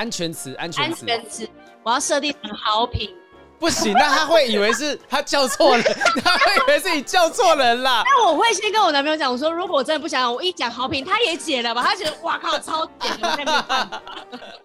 [0.00, 1.48] 安全词，安全词，安全词，
[1.82, 3.14] 我要设定成好评。
[3.58, 5.82] 不行，那他会以为是 他叫错了，
[6.24, 8.02] 他会以为是你叫错人啦。
[8.06, 11.82] 那我会先跟我男朋友讲，我说如果我真的不想，我一讲好评，他也解了吧？
[11.86, 14.02] 他觉得哇靠，超解了，没办法。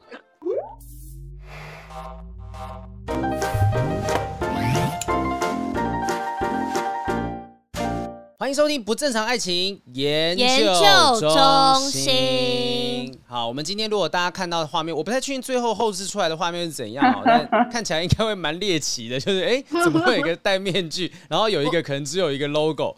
[8.45, 13.11] 欢迎收听不正常爱情研究中心。
[13.25, 22.95] 好，我们今天如果大家看到的画面，我不太确定最后后置出来的画面是怎样哦， 但看起来应该会蛮猎奇的，就是哎，怎么会有一个戴面具，然后有一个可能只有一个 logo。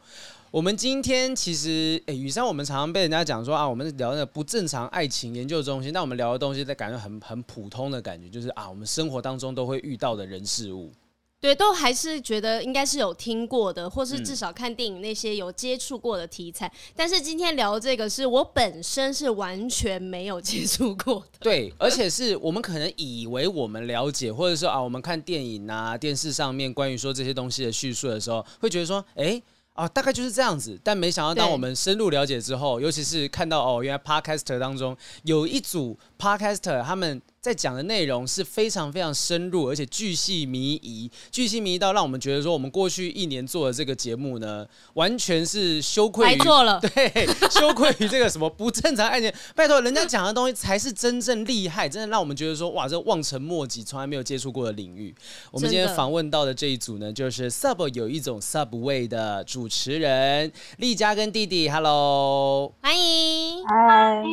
[0.52, 10.92] 我们今天其实，哎，宇珊，我们常常被人家讲说啊，我们聊的不正常爱情研究中心，但我们聊的东西，在感觉很很普通的感觉，就是啊，我们生活当中都会遇到的人事物。
[11.40, 16.66] 对，都还是觉得应该是有听过的，或是至少看电影那些有接触过的题材。
[16.68, 21.38] 嗯、但是今天聊这个，是我本身是完全没有接触过的。
[21.40, 29.40] 对，而且是我们可能以为我们了解，或者说啊，我们看电影啊、电视上面关于说这些东西的叙述的时候，会觉得说，哎，
[29.74, 30.80] 啊，大概就是这样子。
[30.84, 37.22] 但没想到，当我们深入了解之后，尤其是看到哦，原来 Podcaster 当中有一组 Podcaster 他们。
[37.48, 49.34] 在讲的内容是非常非常深入，而且巨细靡遗，巨细靡遗到让我们觉得说，我们过去一年做的这个节目呢，完全是羞愧于做了， 对，羞愧于这个什么不正常案件。
[49.56, 55.16] 拜托，人家讲的东西才是真正厉害，真的让我们觉得说，哇，这望尘莫及，从来没有接触过的领域。
[55.50, 64.24] 我们今天访问到的这一组呢，就是 Sub 有一种 Subway 的主持人丽佳跟弟弟，Hello，欢迎，嗨，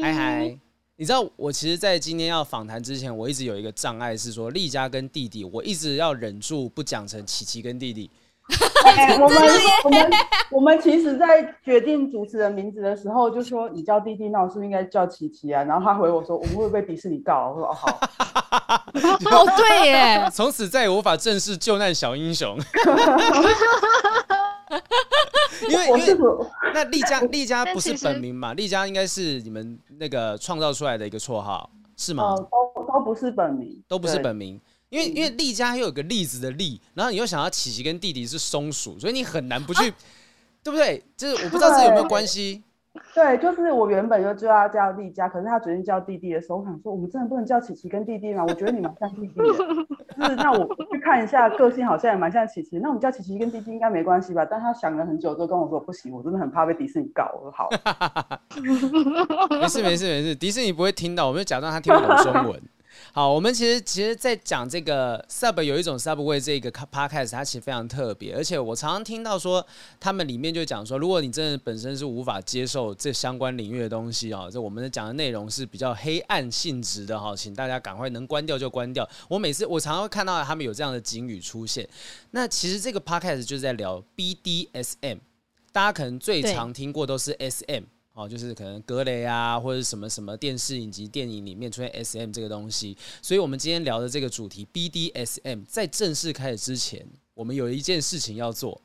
[0.00, 0.65] 嗨嗨。
[0.98, 8.10] 你知道我其实，在今天要访谈之前，我一直有一个障碍，是说丽佳跟弟弟，我一直要忍住不讲成琪琪跟弟弟。
[8.96, 9.42] 欸、 我们
[9.84, 10.10] 我们
[10.52, 15.62] 我们其实，在决定主持人名字的时候，就说你叫弟弟，那我是不是应该叫琪琪啊？
[15.64, 17.52] 然后他回我说，我们会不会被迪士尼告？
[17.54, 18.00] 我说哦好。
[18.94, 22.58] 哦对耶，从此再也无法正视救难小英雄。
[25.68, 26.18] 因为因为
[26.74, 28.54] 那丽佳丽佳不是本名嘛？
[28.54, 32.24] 丽佳应该是你们那个创造出来的一个绰号是吗？
[32.24, 34.60] 哦，都都不是本名，都不是本名。
[34.88, 39.96] 因为因为丽佳又有个栗子的栗，然后你又想要琪琪跟弟弟是松鼠，所以你很难不去，啊、
[40.62, 41.02] 对不对？
[41.16, 42.62] 就是我不知道这有没有关系。
[43.14, 48.44] 对，就是我原本就就要叫丽佳，可是他决定叫弟弟的时候，我想说，我们真的不能叫琪琪跟弟弟吗？
[48.46, 49.44] 我觉得你蛮像弟弟的，
[50.18, 54.44] 就是那我去看一下，个性好像也蛮像琪琪，那我们叫琪琪跟弟弟应该没关系吧？
[54.44, 57.30] 但他想了很久，之后跟我说不行，我真的很怕被迪士尼告。
[57.36, 57.68] 我说好，
[59.60, 62.62] 没事没事没事，迪士尼不会听到，我们就假装他听不懂中文。
[63.16, 69.66] 好，我们其实其实，在讲这个 Sub 有一种 Subway 这个 Podcast，它其实非常特别，而且我常常听到说，
[69.98, 79.08] 他们里面就讲说，如果你真的本身是无法接受这相关领域的东西啊，这我们讲的内容是比较黑暗性质的哈，请大家赶快能关掉就关掉。
[79.30, 81.88] 我每次我常常会看到他们有这样的警语出现。
[82.32, 85.20] 那其实这个 Podcast 就是在聊 BDSM，
[85.72, 87.84] 大家可能最常听过都是 SM。
[88.16, 98.80] 哦，就是可能格雷啊，或者什么什么电视影及、电影里面出现 SM 这个东西，所以我们今天聊的这个主题 BDSM，在正式开始之前，我们有一件事情要做。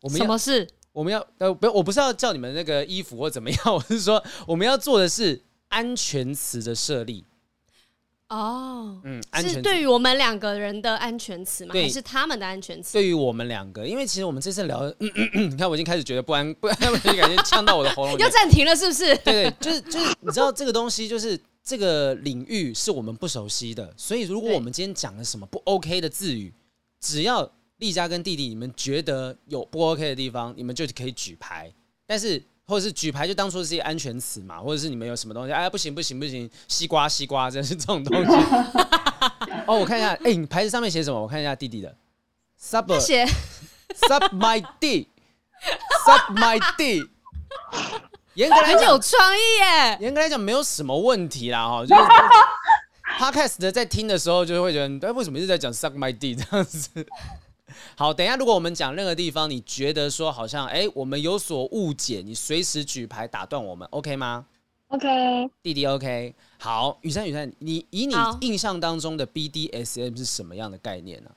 [0.00, 0.68] 我们什么事？
[0.90, 7.24] 我们要呃不，我不是要叫你们那个衣服或怎么样， 我是说我们要做的是安全词的设立。
[8.32, 11.72] 哦，嗯，是对于我们两个人的安全词吗？
[11.74, 12.94] 对还是他们的安全词？
[12.94, 19.14] 对于我们两个，因为其实我们这次聊，嗯嗯嗯，你看我已经开始觉得不安， 不安，我就感觉呛到我的喉咙，要暂停了，是不是？
[19.18, 26.50] 对对，就是就是，你知道这个东西，就是这个领域是我们不熟悉的，所以如果我们今天讲了什么不 OK 的字语，
[27.00, 31.70] 只要丽佳跟弟弟你们觉得有不 OK 的地方，你们就可以举牌，
[32.06, 32.42] 但是。
[32.72, 38.32] 或者是举牌就当做是一些安全词嘛，或者是你们有什么东西，哎，不行不行不行，西瓜西瓜，真是这种东西。
[39.68, 41.20] 哦，我看一下，哎，你牌子上面写什么？
[41.20, 41.94] 我看一下弟弟的
[42.58, 43.26] ，sub，写
[44.08, 47.04] ，sub my d，sub my d。
[48.34, 52.02] 严格来讲有创意耶，严格来讲没有什么问题啦，哈，就是
[53.20, 56.88] podcast 的在听的时候就会觉得，哎，为什么一直在讲 suck my d 这样子？
[57.96, 64.46] 好，等一下，如果我们讲任何地方，你觉得说好像哎，我们有所误解，你随时举牌打断我们，OK 吗
[64.88, 66.34] ？OK，弟弟 OK。
[66.58, 71.30] 好，雨珊雨珊，你以你印象当中的 BDSM 是什么样的概念呢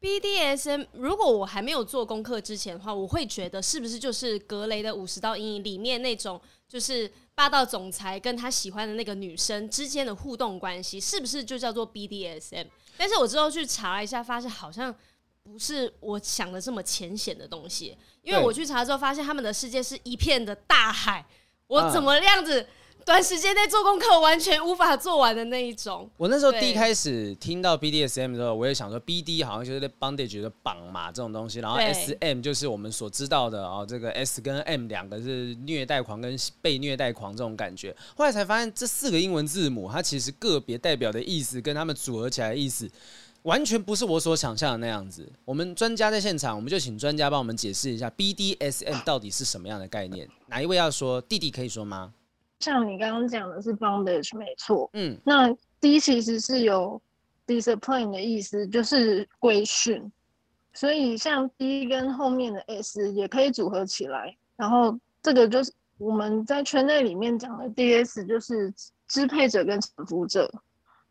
[0.00, 12.66] ？BDSM，如果我还没有做功课之前的话，我会觉得是不是就是格雷的五十道阴影里面那种，就是霸道总裁跟他喜欢的那个女生之间的互动关系，是不是就叫做 BDSM？
[12.96, 14.94] 但是我之后去查了一下，发现好像。
[15.44, 21.24] 不是我想的这么浅显的东西，因为我去查之后发现他们的世界是一片的大海，
[21.66, 22.66] 我怎么样子
[23.04, 26.10] 短时间内做功课完全无法做完的那一种。
[26.16, 37.94] 我那时候第一开始听到 BDSM 的时候，我也想说 BD 好像就是 bondage 的绑嘛这种东西，然后 SM 就是我们所知道的哦，这个 S 跟 M 两个是虐待狂跟被虐待狂这种感觉。
[38.16, 42.90] 后来才发现这四个英文字母，它其实个别代表的意思跟他们组合起来的意思，
[43.44, 45.26] 完全不是我所想象的那样子。
[45.44, 50.28] 我们专家在现场，我们就请专家帮我们解释一下 BDSM 到底是什么样的概念。
[50.46, 51.20] 哪一位要说？
[51.22, 52.12] 弟弟可以说吗？
[52.60, 57.00] 像你刚刚讲的是 bondage 没错，嗯，那 D 其实是有
[57.46, 60.10] discipline 的意思，就是规训，
[60.72, 68.72] 所以像 D 跟后面的 S 也可以组合起来，然后这个就是我们在圈内里面讲的 DS 就是
[69.06, 70.50] 支配者跟臣服者，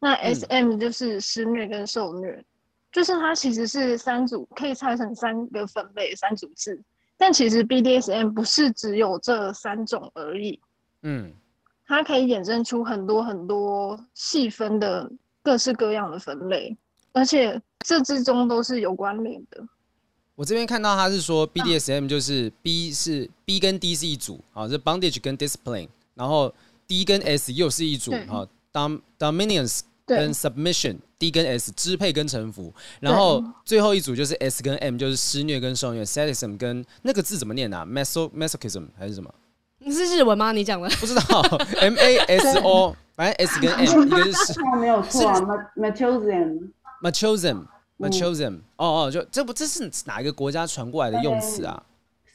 [0.03, 2.45] 那 SM 就是施虐跟受虐，嗯、
[2.91, 6.79] 就是它其实是三组，可以拆成三个分类三组制，
[7.17, 10.59] 但其实 BDSM 不是只有这三种而已，
[11.03, 11.31] 嗯。
[11.85, 15.11] 它可以衍生出很多很多细分的
[15.43, 16.75] 各式各样的分类，
[17.11, 19.61] 而且这之中都是有关联的。
[20.33, 26.51] 我这边看到他是说 BDSM 就是 B 是 B 跟 D 是一组啊，是 Bondage 跟 Discipline，然后
[26.87, 38.29] D 跟 S 又是一组啊，Dom Dominance 跟 Submission，D 跟 S 支配跟臣服，然后最后一组就是 S 跟 M 就是施虐跟受虐，Sadism 跟那个字怎么念啊？maso
[38.31, 39.33] masochism 还是什么？
[39.79, 40.51] 你 是日文吗？
[40.51, 40.89] 你讲的。
[40.99, 41.21] 不知道
[41.79, 45.39] ，M A S O，反正 S 跟 M 一个是 没有错啊
[45.77, 51.81] ，Machism，Machism，Machism，哦哦，就这不这是哪一个国家传过来的用词啊？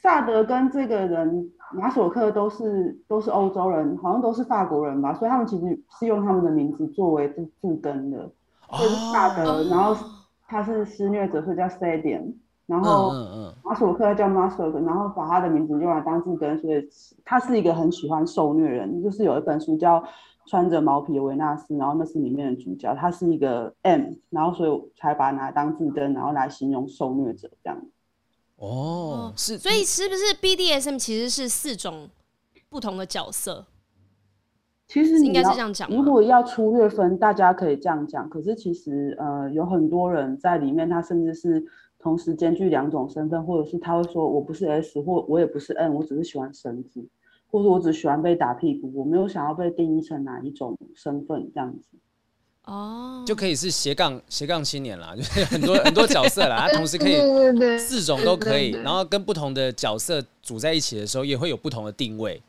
[0.01, 8.29] 萨德跟这个人马索克都是都是欧洲人，好像都是法国人吧，所以他们其实是用他们的名字作为字字根的，
[8.71, 9.95] 就是萨德，然后
[10.47, 12.33] 他是施虐者，所以叫 Sadian。
[12.65, 13.11] 然后
[13.63, 16.87] 马索克叫马索克，然后把他的名字用来当字根，所以
[17.25, 19.01] 他是一个很喜欢受虐人。
[19.01, 19.99] 就是有一本书叫
[20.45, 27.79] 《穿着毛皮的维纳斯》，然后那是里面的主角，他是一个 M，然后所以才把它拿来当字根，然后来形容受虐者这样。
[28.59, 32.09] 哦，是，所以是不是 BDSM 其实是四种
[32.69, 33.65] 不同的角色？
[34.87, 35.89] 其实应该是这样讲。
[35.89, 38.29] 如果要粗略分，大家可以这样讲。
[38.29, 41.65] 可是其实呃，有很多人在里面，他甚至是。
[42.01, 47.05] 同时兼具两种身份，或者是他会说我不是 S，或我也不是 N，我只是喜欢绳子，
[47.51, 51.89] 或者我只喜欢被打屁股，我没有想要被定义成哪一种身份这样子。
[52.69, 57.17] 哦，就可以是斜杠斜杠青年啦， 就是很多很多角色啦，他同时可以
[57.79, 62.41] 四种都可以，然后跟不同的角色组在一起的时候，也会有不同的定位。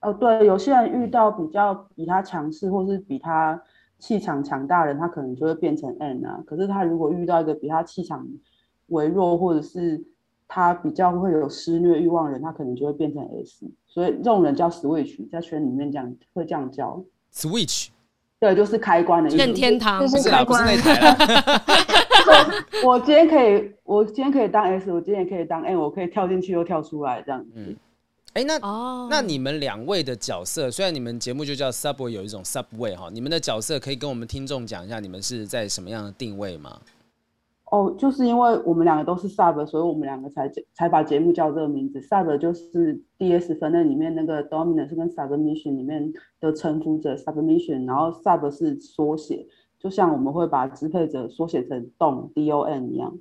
[0.00, 3.60] 哦，对，有些人遇到比较比他强势，或是比他
[3.98, 6.40] 气场强大的人，他可能就会变成 N 啊。
[6.46, 8.26] 可是他如果遇到一个比他气场
[8.86, 10.02] 微弱，或者是
[10.46, 17.02] 他比较会有施虐欲望的人，他可能就会变成 S，所以这种人叫 Switch，在圈里面这样会这样叫
[17.34, 17.88] Switch，
[18.40, 19.38] 对，就是开关的意思。
[19.38, 21.62] 任天堂就是啦，不是那台
[22.84, 27.50] 我今天可以，我今天可以当 S，我今天也可以当 N，我可以跳进去又跳出来这样子。
[27.56, 27.76] 嗯，
[28.34, 36.78] 哎、欸，那哦，那你们两位的角色，虽然你们节目就叫 Subway，有一种 Subway 哈，你们的角色可以跟我们听众讲一下，你们是在什么样的定位吗？
[37.70, 42.00] 哦，就是因为我们两个都是 sub，所以我们两个才才把节目叫这个名字。
[42.00, 49.46] sub 就是 DS 分类里面那个 dominance 跟 submission 里面的臣服者 submission，然后 sub 是缩写，
[49.78, 53.18] 就像我们会把支配者缩写成 dom D O N 一样。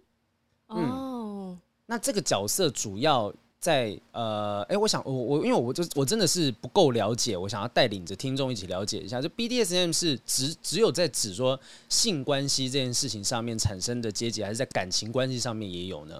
[0.70, 3.34] 嗯，哦，那这个角色主要。
[3.60, 9.20] 在呃，哎、欸，我想我我因为我就我真的是不够了解，我想要带领着听众一起了解一下。
[9.20, 11.60] 就 BDSM 是只只有在指说
[11.90, 16.16] 性关系这件事情上面产生的阶级，还是在感情关系上面也有呢？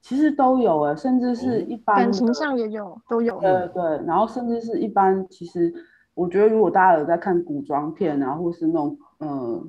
[0.00, 3.38] 其实都有哎，甚至是一般感情上也有都有。
[3.40, 5.72] 对对，然后甚至是一般，其实
[6.14, 9.68] 我觉得如果大家有在看古装片啊，或是那种嗯、呃、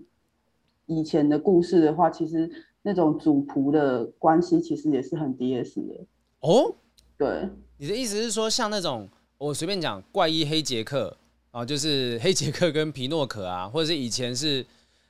[0.87, 2.49] 以前的故事的话，其实
[2.81, 6.05] 那种主仆的关系其实也是很 DS 的
[6.39, 6.73] 哦。
[7.17, 9.07] 对，你的意思是说，像那种
[9.37, 11.15] 我随便讲怪医黑杰克
[11.51, 14.65] 啊，就是 黑杰克跟皮诺可啊，或者是以前是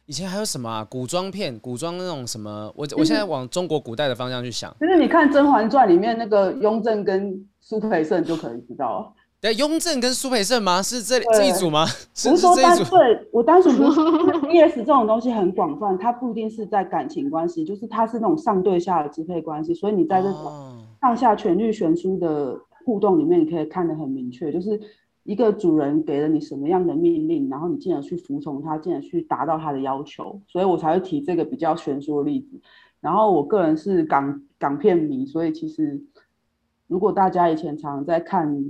[0.05, 0.87] 以前还有什么啊？
[0.89, 2.71] 古装片、古装那种什么？
[2.75, 9.13] 我我现在往中国古代的方向去想，就是你看《甄嬛传》里面那个雍正跟苏培盛就可以知道了。
[9.41, 10.81] 对，雍正跟苏培盛吗？
[10.81, 11.85] 是这这一组吗？
[12.15, 13.99] 是不是说单对，我单纯不是
[14.41, 24.79] BDS 这种东西很广泛，它不一定是在感情关系，就是它是那种上对下的支配关系，所以你在这种上下权力悬殊的互动里面，你可以看得很明确，就是
[25.23, 32.59] 一个主人给了你什么样的命令，然后你进而去服从他，进而去达到他的要求，所以我才会提这个比较悬殊的例子。
[33.01, 36.03] 然后我个人是港港片迷，所以其实
[36.87, 38.65] 如果大家以前常常在看。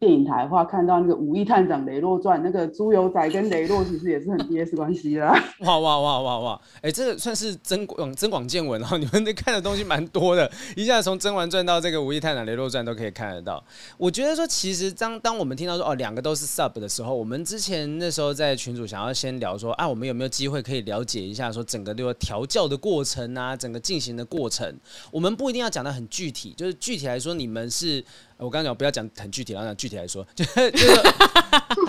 [0.00, 5.38] 电影台的话，看到那个《五亿探长雷洛传》，那个猪油仔跟雷洛其实也是很 DS 关系啦。
[5.60, 6.60] 哇哇哇哇哇！
[6.76, 8.96] 哎、欸，这个算是增广增广见闻哦。
[8.96, 13.62] 你们看的东西蛮多的，一下从《甄嬛传》到这个《五亿探长雷洛传》都可以看得到。
[13.98, 24.74] 我觉得说，其实当当我们听到说哦，两个都是 sub 的时候，我们之前那时候在群组想要先聊说啊，我们有没有机会可以了解一下说整个这个调教的过程啊，整个进行的过程，
[25.10, 28.02] 我们不一定要讲得很具体，就是具体来说，你们是。
[28.40, 30.88] 我刚刚讲不要讲很具体，然后讲具体来说， 就是就是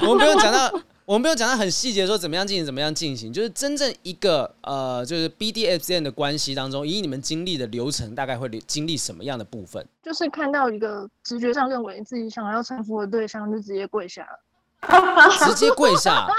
[0.02, 0.70] 我们不用讲到，
[1.06, 9.86] 我们不用讲到很细节，说怎么样进行，怎么样进行，就是真正一个呃，就是 BDSN 的关系当中，以你们经历的流程，大概会经历什么样的部分？
[10.04, 14.40] 就是看到一个直觉上认为自己想要臣服的对象，就直接跪下了，
[15.46, 16.28] 直接跪下。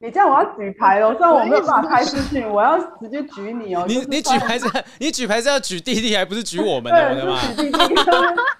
[0.00, 3.84] 你这样我要举牌哦， 虽然我没有办法开视讯，我要直接举你哦。
[3.88, 4.66] 你你举牌是，
[5.00, 7.14] 你举牌是要举弟弟，还不是举我们的？
[7.14, 7.40] 对吗？
[7.56, 7.94] 举弟弟，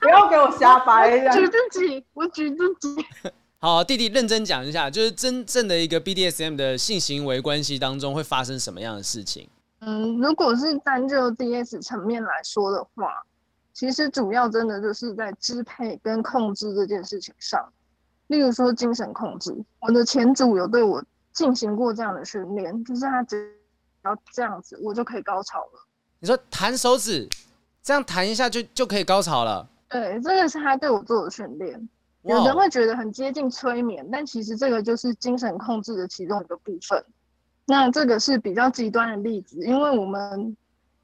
[0.00, 1.18] 不要给我瞎掰。
[1.30, 3.04] 举自己，我举自己。
[3.60, 9.48] 好，弟弟认真讲一下，就是真正的一个 BDSM 的性行为关系当中会发生什么样的事情？
[9.80, 13.12] 嗯，如果是单就 DS 层面来说的话，
[13.72, 17.64] 其实主要真的就是在支配跟控制这件事情上。
[18.26, 21.00] 例如说精神控制，我的前主有对我。
[21.38, 23.54] 进行过这样的训练，就是他只
[24.02, 25.86] 要这样子，我就可以高潮了。
[26.18, 27.28] 你说弹手指，
[27.80, 29.64] 这样弹一下就就可以高潮了？
[29.88, 31.88] 对，这个是他对我做的训练。
[32.22, 37.04] 有人会觉得很接近催眠，但其实这个就是精神控制的其中一个部分。
[37.64, 40.56] 那这个是比较极端的例子，因为我们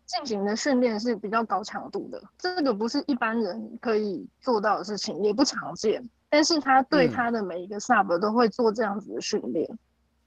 [0.05, 6.03] 进行的训练是比较高强度的，这个不是一般人可以做到的事情，也不常见。
[6.29, 9.65] 但是他对他的每一个 sub 都会做这样子的训练。
[9.71, 9.79] 嗯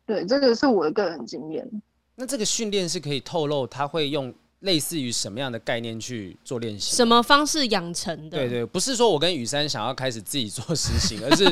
[0.08, 1.70] 对，这个是我的个人经验。
[2.16, 6.96] 那这个训练是可以透露，他会用类似于什么样的概念去做练习？
[6.96, 8.38] 什么方式养成的？
[8.38, 11.44] 对对，不是说我跟雨珊想要开始自己做实行，而是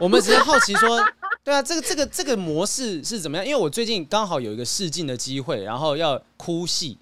[0.00, 0.98] 我们只是好奇说，
[1.44, 3.44] 对啊，这个这个这个模式是怎么样？
[3.44, 6.96] 因为我最近刚好有一个试镜的机会，然后要哭戏，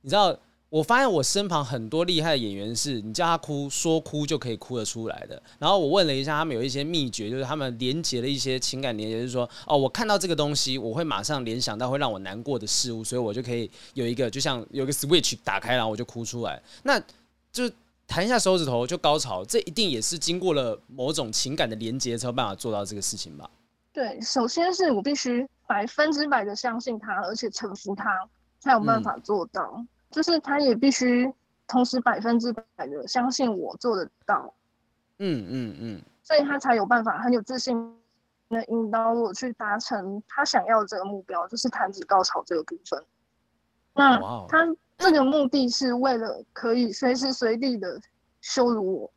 [0.00, 0.36] 你知道。
[0.70, 5.42] 我发现我身旁很多厉害的演员是，你叫他哭，说哭就可以哭得出来的。
[5.58, 16.60] 然后我问了一下，他们有一些秘诀，就是他们连接了一些情感连接，就是说，哦，我看到这个东西，我会马上联想到会让我难过的事物，所以我就可以有一个，就像有一个 switch 打开，然后我就哭出来。
[16.82, 17.00] 那
[17.50, 17.70] 就
[18.06, 23.48] 弹一下手指头就高潮，这一定也是经过了某种情感的连接才有办法做到这个事情吧？
[23.90, 28.28] 对，首先是我必须百分之百的相信他，而且臣服他，
[28.60, 29.72] 才有办法做到。
[29.78, 31.32] 嗯就是他也必须
[31.66, 34.54] 同时百分之百的相信我做得到，
[35.18, 37.76] 嗯嗯嗯，所以他才有办法很有自信
[38.48, 43.04] 的引导我去达成他想要的这个目标，就是弹指高潮这个部分。
[43.92, 48.00] 那他这个目的是为了可以随时随地的
[48.40, 49.12] 羞辱我，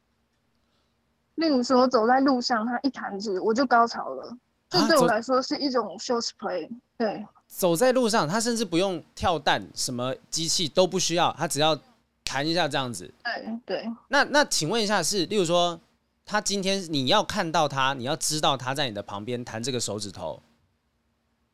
[1.36, 4.38] 例如说走在路上，他一弹指我就高潮了，
[4.69, 7.25] 这对我来说是一种 show play，对。
[7.53, 11.77] 走在路上，他甚至不用跳弹，什么机器都不需要，他只要
[12.24, 13.13] 弹一下这样子。
[13.24, 13.91] 对对。
[14.08, 15.77] 那那请问一下是，是例如说，
[16.25, 20.41] 他今天你要看到他，你要知道他在你的旁边弹这个手指头，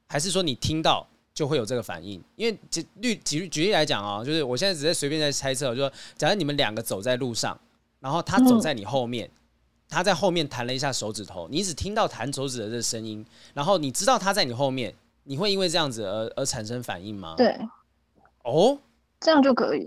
[0.06, 2.24] 还是说你听到就会有这个反应？
[2.36, 7.60] 因为举举举举例来讲啊，就是我现在只是随便在猜测，就说假如你们两个走在路上，
[8.00, 9.32] 然后他走在你后面，嗯、
[9.90, 13.26] 他在后面弹了一下手指头，你只听到弹手指的这个声音，
[13.56, 14.94] 然后你知道他在你后面。
[15.28, 17.36] 你会因为这样子而而产生反应吗？
[17.38, 17.60] 对，
[18.46, 18.80] 哦，
[19.20, 19.86] 这样就可以，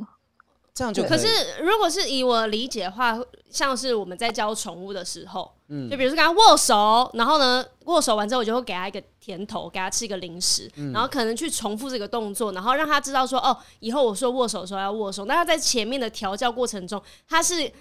[0.74, 1.10] 这样就可以。
[1.10, 3.18] 可是如果是以我理解的话，
[3.48, 15.24] 像是我们在教宠物的时候，嗯，就比如说跟他握手，然后呢，握手完之后，我就会给他一个甜头，给他吃一个零食，嗯，然后可能去重复这个动作，然后让他知道说，哦，以后我说握手的时候要握手。
[15.24, 17.72] 那他在前面的调教过程中，他是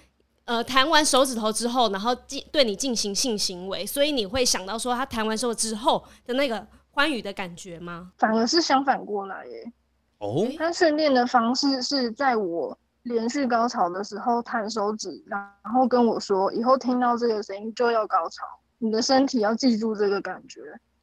[0.46, 6.66] 呃弹完手指头之后，然后进对你进行性行为，所以你会想到说，他弹完手之后的那个。
[7.00, 8.12] 欢愉的感觉吗？
[8.18, 9.72] 反而是相反过来耶。
[10.18, 18.44] 哦，他训练的方式是在我连续高潮的时候弹手指，然后跟我说，以后听到这个声音就要高潮，
[18.76, 20.60] 你的身体要记住这个感觉。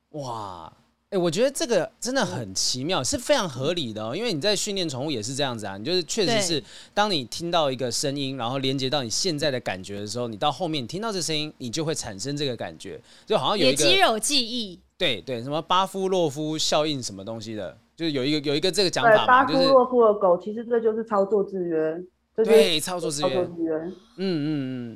[0.10, 0.72] 哇，
[1.06, 4.16] 哎、欸，我觉得这个真的很奇妙，是非常合理的哦。
[4.16, 6.64] 因为你在训练宠物也是这样子啊，你就是确实是，
[6.94, 14.80] 当你听到一个声音，然后连接到你现在的感觉的时候，你到后面你听到这声音，你就会产生这个感觉，就好像有一个肌肉记忆。
[14.98, 22.04] 对对，什么巴夫洛夫效应什么东西的，就是有一个有一个这个讲法嘛，就是巴夫洛夫的狗，其实这就是操作制约。
[22.44, 23.36] 对，操作制约。
[23.38, 24.48] 嗯嗯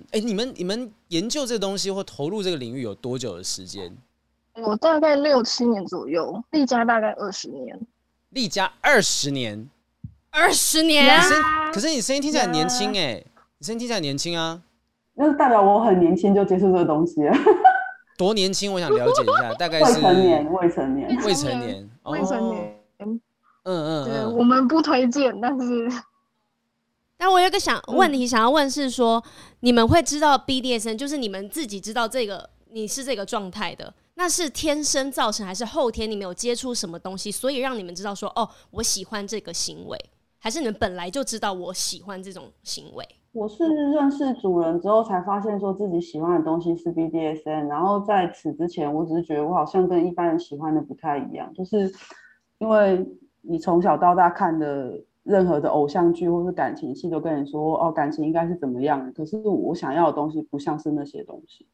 [0.02, 3.96] 嗯，哎，你们你们研究这个东西或投入这个领域有多久的时间？
[4.56, 7.80] 我大概六七年左右，立家大概二十年。
[8.30, 9.68] 立家二十年，
[10.30, 11.20] 二十年。
[11.74, 13.24] 可是你声音听起来很年轻哎，
[13.58, 14.62] 你声音听起来很年轻啊。
[15.16, 17.34] 那是代表我很年轻就接触这个东西了。
[18.22, 18.72] 多年轻？
[18.72, 22.80] 我想了解一下，大概是未成年，未成年，未成年，未成年。
[23.00, 23.20] 嗯
[23.64, 25.90] 嗯，对，我们不推荐，但是，
[27.18, 29.24] 但我有个想问题想要问是说，
[29.62, 39.98] 你们会知道 BDSM，就是你们自己知道这个你是这个状态的，那是天生造成还是后天你们有接触什么东西，所以让你们知道说，哦，我喜欢这个行为，
[40.38, 43.04] 还是你们本来就知道我喜欢这种行为？
[43.34, 51.90] 我是认识主人之后才发现说自己喜欢的东西是 BDSN 然后在此之前，我只是觉得我好像跟一般人喜欢的不太一样，就是
[52.60, 53.08] 因为
[53.42, 61.66] 你从小到大看的任何的偶像剧或是感情戏都跟你说哦，感情应该是怎么样，可是我想要的东西不像是那些东西，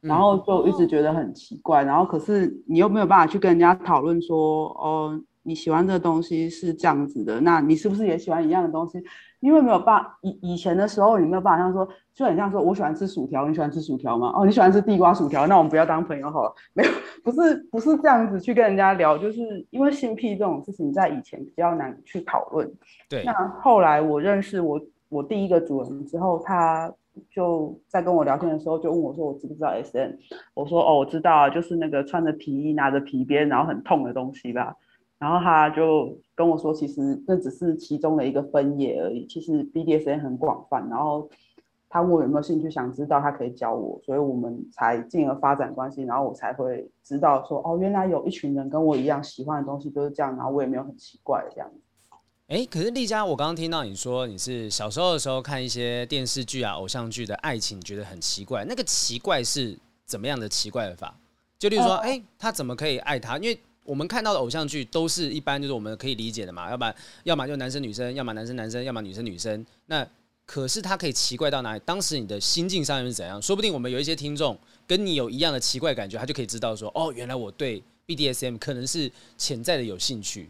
[0.00, 5.20] 然后就一直觉得很奇怪，然后可是你又没有办法去跟人家讨论说哦。
[5.46, 9.02] 你喜欢这个东西是这样子的，那你是不是也喜欢一样的东西？
[9.40, 14.32] 因为没有办法，以以前的时候你没有办法像说，就很像说，我喜欢吃薯条，你喜欢吃薯条吗？
[14.34, 16.52] 哦，你喜欢吃地瓜薯条，那我们不要当朋友好了。
[16.72, 16.90] 没有，
[17.22, 22.68] 不是不是这样子去跟人家聊，就是因为性癖这种事情在以前比较难去讨论。
[23.08, 23.22] 对。
[23.24, 26.92] 那后来我认识我我第一个主人之后，他
[27.30, 30.18] 就在跟我聊天的时候就问我说，我知不知道 S N？
[30.54, 34.74] 我说哦，我知道啊，就是那个穿着皮衣拿着皮鞭然后很痛的东西吧。
[35.18, 39.26] 然后他就跟我说，其实那只是其中的一个分野而已。
[39.26, 40.86] 其实 BDSM 很广泛。
[40.90, 41.28] 然后
[41.88, 46.02] 他问我有没有兴趣，想知道他可以教我，所以我们才进而发展关系。
[46.02, 50.36] 然后我才会知道说，哦，原来有一群人跟我一样喜欢的东西就是这样。
[50.36, 51.70] 然后我也没有很奇怪这样。
[52.48, 58.64] 哎，可是丽佳，我刚刚听到你说你是小时候的时候看一些电视剧啊、偶像剧的爱情，觉得很奇怪。
[58.64, 61.12] 那个奇怪是怎么样的奇怪的法？
[61.58, 63.38] 就例如说，哎、呃，他怎么可以爱他？
[63.38, 69.64] 因为我们看到的偶像剧都是一般就是我们可以理解的嘛，要不然要么就男生女生，要么男生男生，要么女生女生。
[69.86, 70.06] 那
[70.44, 71.80] 可是他可以奇怪到哪里？
[71.84, 73.40] 当时你的心境上面是怎样？
[73.40, 80.48] 说不定我们有一些听众跟你有一样的奇怪感觉，他就可以知道说，哦，原来我对 BDSM 可能是潜在的有兴趣。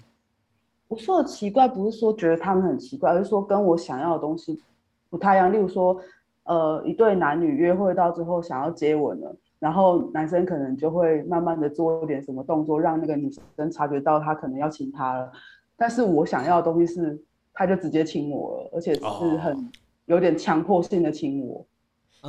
[0.89, 4.63] 我说的奇怪不是说觉得他们很奇怪，而是说跟我想要的东西
[5.09, 5.53] 不太一样。
[5.53, 6.01] 例如说，
[6.45, 9.35] 呃，一对男女约会到之后想要接吻了。
[9.59, 15.33] 然后男生可能就会慢慢的做一点什么动作，让那个女生察觉到他可能要亲她了。
[15.79, 17.19] 但是我想要的东西是，
[17.55, 19.01] 他就直接亲我了，而且是
[19.39, 19.71] 很
[20.05, 21.65] 有点强迫性的亲我。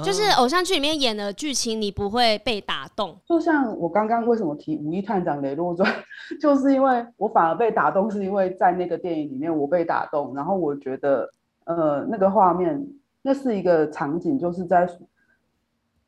[0.03, 3.17] 就是偶像剧里面演的剧情，你不会被打动。
[3.25, 5.91] 就像我刚刚为什么提《五亿探长雷洛传》，
[6.39, 11.29] 就是因为我反而被打动，是因为在那个电影里面我被打动，然后我觉得
[11.65, 12.87] 呃那个画面，
[13.21, 14.87] 那是一个场景，就是在。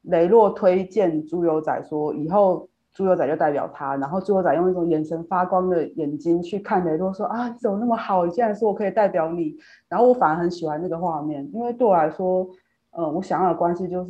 [0.04, 8.26] 雷洛推荐猪油仔说：“以后猪油仔就代表他。”然后猪油仔用一种眼神发光的眼睛去看雷洛，说：“啊，你怎么那么好？
[8.26, 9.56] 你竟然说我可以代表你。”
[9.90, 12.50] 然后我反而很喜欢这个画面，因为对我来说，
[12.92, 14.10] 呃，我想要的关系就是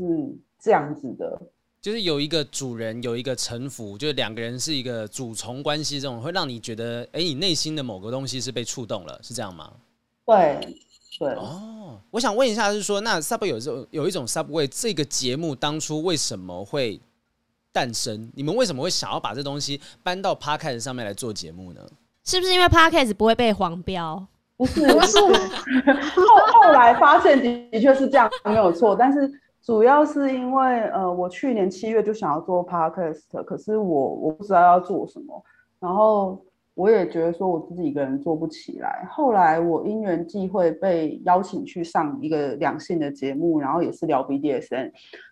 [0.60, 1.42] 这样子的，
[1.82, 9.72] 就是有一个主人，有一个臣服，就是两个人是一个主从关系，这种会让你觉得，哎，你内心的某个东西是被触动了，是这样吗？
[10.26, 10.60] 对。
[11.18, 11.79] 对哦，
[12.12, 17.00] 我想问一下，是说那 Subway 有这种有一种 Subway 这个节目当初为什么会
[17.72, 18.32] 诞生？
[18.36, 21.82] 你们为什么会想要把这东西搬到 Podcast 上面来做节目呢？
[22.26, 24.26] 是不是因为 Podcast 不会被黄标？
[24.58, 25.20] 不是，不是。
[25.20, 28.96] 后后来发现的的确是这样，没有错。
[28.96, 35.44] 但是主要是因为呃，我去年七月就想要做 Podcast，可是我我不知道要做什么，
[35.80, 36.44] 然后。
[36.76, 39.06] 我也觉得说我自己一个人做不起来。
[39.10, 44.92] 后来我因缘际会被邀请去上一个两性的节目，然后也是聊 BDSN，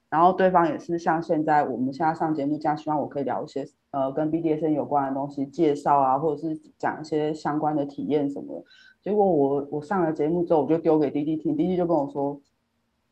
[0.10, 8.64] 然后对方也是像现在我们现在上节目这样，希望我可以聊一些呃跟 BDSN 有关的东西，介绍啊，或者是讲一些相关的体验什么的。
[9.02, 12.38] 结果我我上了节目之后，我就丢给滴滴听，滴滴就跟我说：“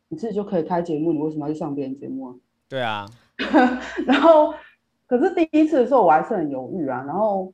[0.08, 2.34] 你自己就可以开节目，你为什么要去上别人节目啊？”
[2.68, 3.06] 对啊，
[4.06, 4.52] 然后
[5.06, 7.50] 可是第一次的时候我还是很犹豫啊，然后。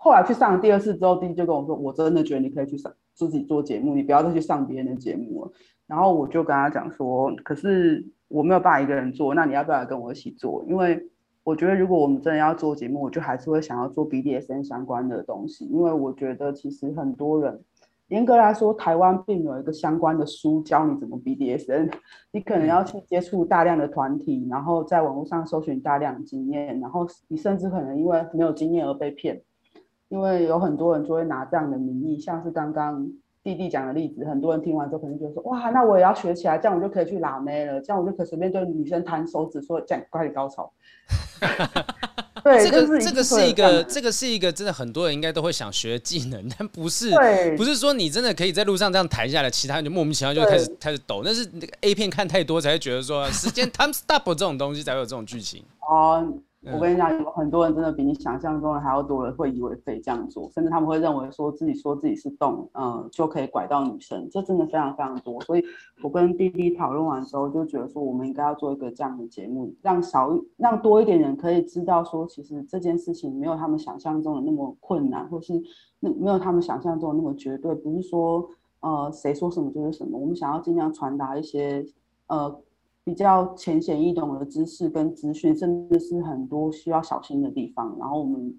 [0.00, 5.52] 后来去上了第二次之后，弟弟就跟我说：“我真的觉得你可以去上自己做节目，你不要再去上别人的节目了。”
[5.88, 10.64] 然后我就跟他讲说：“可是我没有办法一个人做，那你要不要跟我一起做？
[10.68, 11.04] 因为
[11.42, 17.60] 我觉得如果我们真的要做节目，我就还是会想要做 BDSN 相关的东西，因为我觉得其实很多人，
[18.08, 21.90] 严格来说，台湾并没有一个相关的书教你怎么 BDSN，
[22.32, 29.42] 你可能要去接触大量的团体，然后在网络上搜寻大量的经验，然后你甚至可能因为没有经验而被骗。”
[30.08, 33.06] 因为有很多人就会拿这样的名义，像是刚刚
[33.42, 40.70] 弟弟讲的例子，很多人听完之后可能就说：“哇，那我也要学起来，这样我就可以去拉妹了，这样我就可以随便对女生弹手指说，这样快点高潮。
[42.44, 47.10] ”对，这个是这个是一个这个是一个真的很多人应该都会想学的技能，但不是
[47.56, 51.22] 不是说你真的可以在路上这样弹下来，其他人就莫名其妙就开始开始抖。
[51.24, 56.26] 那是那个 A 片看太多才会觉得说时间 time stop 这种东西才会有这种剧情哦。
[56.72, 65.40] 我跟你讲，有很多人真的比你想象中的还要多人会以为可以这样做，甚至他们会认为说自己说自己是动，嗯，就可以拐到女生，这真的非常非常多。
[65.42, 65.64] 所以
[66.02, 75.54] 我跟弟弟讨论完之后，就觉得说我们应该要做一个这样的节目，让少让多一点人可以知道说，其实这件事情没有他们想象中的那么困难，或是
[76.00, 78.48] 那没有他们想象中的那么绝对，不是说
[78.80, 80.18] 呃谁说什么就是什么。
[80.18, 81.84] 我们想要尽量传达一些
[82.26, 82.60] 呃。
[83.08, 87.96] 比较浅显易懂的知识跟资讯，甚至是很多需要小心的地方。
[87.98, 88.54] 然后我们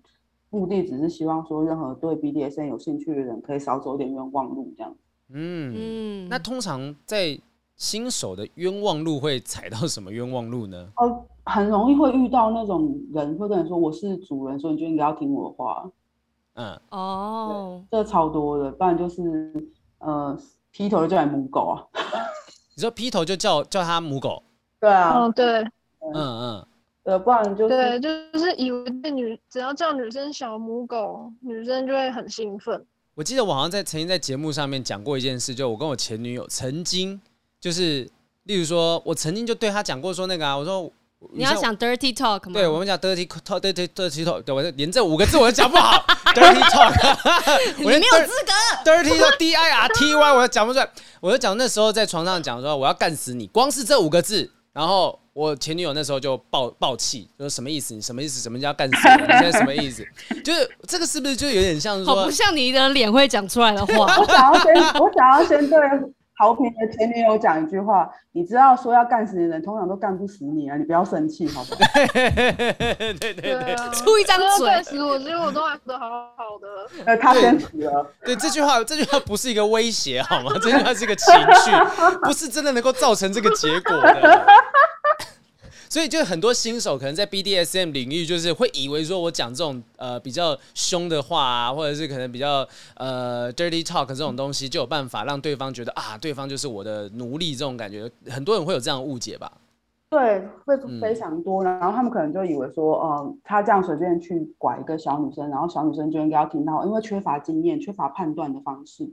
[0.49, 4.95] 目的只是希望说，任何对 BDSN 有兴趣的人可以少走点冤枉路，这样。
[5.29, 6.27] 嗯嗯。
[6.27, 7.39] 那通常在
[7.75, 10.89] 新手的冤枉路会踩到什么冤枉路呢？
[10.95, 15.87] 哦，很容易会遇到那种人会跟你说：“我是主人，所以你就应该要听我的话。”
[16.57, 19.53] 嗯哦，这超多的，不然就是
[19.99, 20.35] 呃
[20.71, 21.85] 劈头就来母狗啊。
[22.79, 24.41] 你说劈头就叫叫他母狗，
[24.79, 25.45] 对啊，嗯对，
[25.99, 26.67] 嗯嗯，
[27.03, 32.81] 呃，不然就是对，就是以为女只要叫女生小母狗，女生就会很兴奋。
[33.15, 37.19] 我记得我好像在曾经在节目上面讲过一件事，就我跟我前女友曾经
[37.59, 38.09] 就是，
[38.43, 40.89] 例如说我曾经就对她讲过说那个啊，我说。
[41.33, 42.53] 你要讲 dirty talk 吗？
[42.53, 46.01] 对，我们讲 dirty talk，dirty dirty talk，对，我连这五个字我都讲不好
[46.39, 50.89] ，dirty talk，你没有资格，dirty talk D I R T Y，我都讲不出来。
[51.19, 57.93] 我就讲那时候在床上讲说我要干死你，光是这五个字，然后我前女友那时候就爆爆气，就说什么意思？
[57.93, 58.39] 你什么意思？
[58.39, 59.21] 什么叫干死你？
[59.21, 60.05] 你现在什么意思？
[60.43, 64.17] 就是这个是不是就有点像说，好不像你的脸会讲出来的话？
[64.17, 65.77] 我想要先，我想要先对。
[66.39, 70.77] 好评的前女友讲一句话，你知道说要干死你的人，通常都干不死你啊！
[70.77, 71.79] 你不要生气，好不好？
[72.15, 77.03] 对对对，出一张嘴干死我，其实我都还活得好好的。
[77.05, 78.09] 呃，他先死了。
[78.23, 80.53] 对，这句话，这句话不是一个威胁，好吗？
[80.61, 81.71] 这句话是一个情绪，
[82.23, 84.47] 不是真的能够造成这个结果的。
[85.89, 98.07] 所以，就很多新手可能在 BDSM 领域，就是会以为说我讲这种呃比较凶的话啊，或者是可能比较呃 dirty talk 这种东西，就有办法让对方觉得啊，对方就是我的奴隶这种感觉。
[98.27, 99.51] 很多人会有这样的误解吧？
[100.11, 101.63] 对，会非常多。
[101.63, 109.11] 然后他们可能就以为说，呃，他这样随便去拐一个小女生，然后小女生就应该要听到，因为缺乏经验、缺乏判断的方式，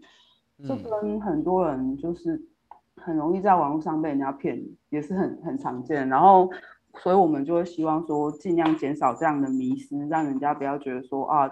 [0.69, 2.39] 这跟很多人就是。
[3.07, 6.09] 很容易在网络上被人家骗，也是很很常见。
[6.09, 6.51] 然后，
[6.99, 11.49] 所以我们就会希望说，尽量减少这样的迷失，让人家不要觉得说啊，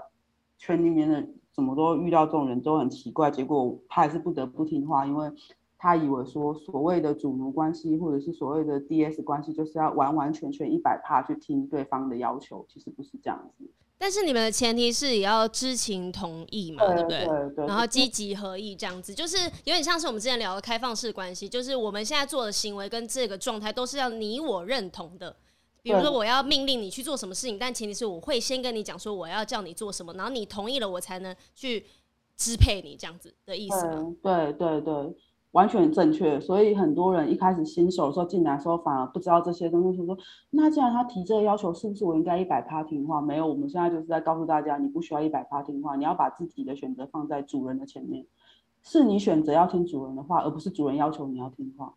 [0.58, 3.30] 圈里面的怎么都遇到这种人都很奇怪。
[3.30, 5.30] 结果他还是不得不听话，因为
[5.78, 13.70] 他以为说所谓的主奴关系或者是所谓的 DS 关系，就是要完完全全一百趴去听对方的要求，其实不是这样子。
[13.96, 17.18] 但是你们的前提是也要知情同意嘛，对不对？
[17.20, 25.34] 对对对，然后积极合意这样子，就是有点像是我们之前聊的开放式关系，就是我们现在做的行为跟这个状态都是要你我认同的。
[25.82, 31.84] 比如说我要命令你去做什么事情，但前提是我会先跟你讲说我要叫你做什么，然后你同意了，我才能去
[32.36, 34.14] 支配你这样子的意思吗？
[34.22, 34.94] 对对对。
[35.54, 40.18] 完全正确，所以很多人一开始新手的时候进来的时候，反而不知道这些东西，就说
[40.50, 43.20] 那既然他提这个要求，是不是我应该一百趴听话？
[43.22, 48.26] 没有，我们现在就是在告诉大家，你不需要一百趴听话，你要把自己的选择放在主人的前面，
[48.82, 51.94] 是你选择要听主人的话，而不是主人要求你要听话。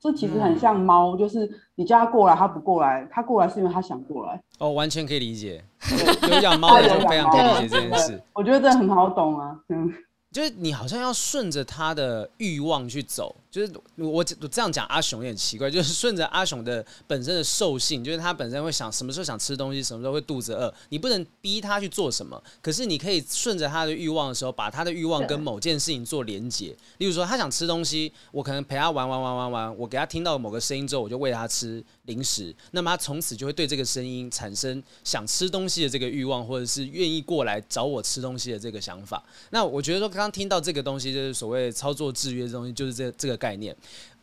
[0.00, 4.40] 这其实很像猫，嗯、就是你叫它过来，它不过来，它过来是因为它想过来。
[4.60, 5.62] 哦，完全可以理解，
[6.30, 8.22] 有养猫的就非常可以理解这件事。
[8.32, 9.92] 我觉得这很好懂啊，嗯。
[10.30, 26.76] 就是你好像要顺着他的欲望去走，就是我我这样讲阿雄也很奇怪，就是顺着阿雄的本身的兽性，就是他本身会想什么时候想吃东西，什么时候会肚子饿，你不能逼他去做什么，可是你可以顺着他的欲望的时候，把他的欲望跟某件事情做连结。
[26.98, 39.24] 例如说他想吃东西，我可能陪他玩玩玩玩玩，我给他听到某个声音之后，我就喂他吃零食，那么他从此就会对这个声音产生想吃东西的这个欲望，或者是愿意过来找我吃东西的这个想法。
[39.50, 43.74] 那我觉得说刚刚听到这个东西，就是所谓操作制约的东西，就是这这个概念，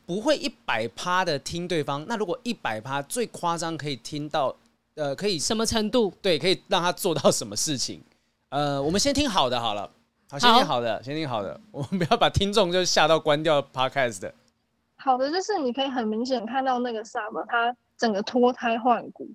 [0.06, 2.06] 不会一百趴的听对方。
[2.08, 4.56] 那如果一百趴最夸张可以听到，
[4.94, 6.14] 呃，可以什么程度？
[6.22, 8.00] 对，可以让他做到什么事情？
[8.50, 9.90] 呃，我们先听好的好了，
[10.30, 14.34] 好，先听好的，好先听好的，我们不要把听众就吓到关掉 Podcast 的。
[14.98, 19.28] 好的，就是你可以很明显看到那个 Sub，他整个脱胎换骨，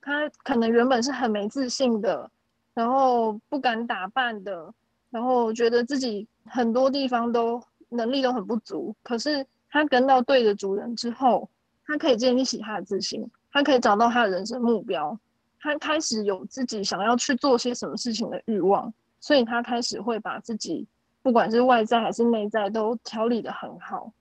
[0.00, 2.30] 他可能原本是很没自信的，
[2.72, 4.72] 然后不敢打扮的，
[5.10, 7.60] 然后觉得自己很多地方都
[7.90, 8.94] 能力都很不足。
[9.02, 11.48] 可是他跟到对的主人之后，
[11.86, 15.18] 他可以建立起他的自信，他可以找到他的人生目标，
[15.60, 20.86] 他开始有自己想要去做些什么事情的欲望，所以他开始会把自己
[21.22, 24.12] 不管是外在还是内在都调理得很好。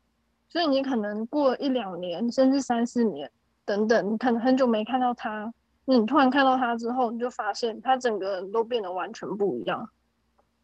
[0.50, 3.32] 所以你可能过一两年，甚至三四年
[3.66, 5.54] 等等，你可能很久没看到他，
[5.86, 9.88] 你突然看到他之后，你就发现他整个人都变得完全不一样。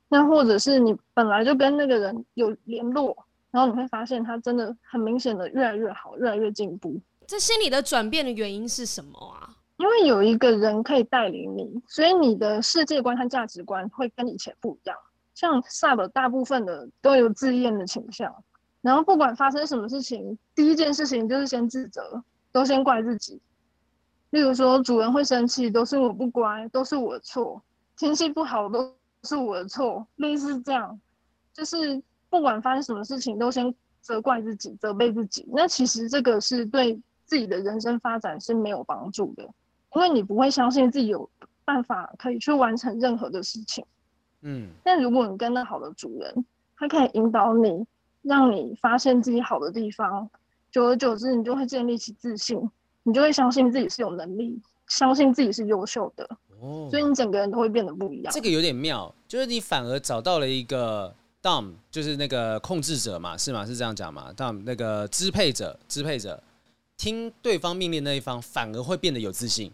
[0.07, 3.15] 那或者是你本来就跟那个人有联络，
[3.51, 6.99] 然后你会发现他真的很明显的越来越好，越来越进步。
[7.27, 9.49] 这心理的转变的原因是什么啊？
[9.77, 14.95] 因为有一个人可以带领你，所以你的世界观和价值观会跟以前不一样。
[15.33, 18.33] 像 Sub 大部分的都有自恋的倾向，
[18.81, 23.41] 然后不管发生什么事情，第一件事情就是先自责，都先怪自己。
[24.29, 27.59] 例如说主人会生气，都是我不乖，都是我的错；
[27.97, 28.93] 天气不好，都
[29.25, 30.07] 是我的错。
[30.15, 30.97] 类似这样，
[31.51, 35.45] 就是不管发生什么事情，都先责怪自己，责备自己。
[35.51, 39.43] 那其实这个是对自己的人生发展是没有帮助的。
[39.95, 41.29] 因为你不会相信自己有
[41.63, 43.85] 办法可以去完成任何的事情，
[44.41, 47.85] 嗯，但如果你跟那好的主人，他可以引导你，
[48.21, 50.29] 让你发现自己好的地方，
[50.69, 52.69] 久而久之，你就会建立起自信，
[53.03, 56.29] 你就会相信自己是有能力，相信自己是优秀的，
[56.61, 58.33] 哦，所以你整个人都会变得不一样。
[58.33, 63.65] 这个有点妙，就是你反而找到了一个 Dom，就是那个控制者嘛，是吗？
[63.65, 66.41] 是这样讲吗？Dom 那个支配者，支配者，
[66.97, 69.71] 听对方命令那一方，反而会变得有自信。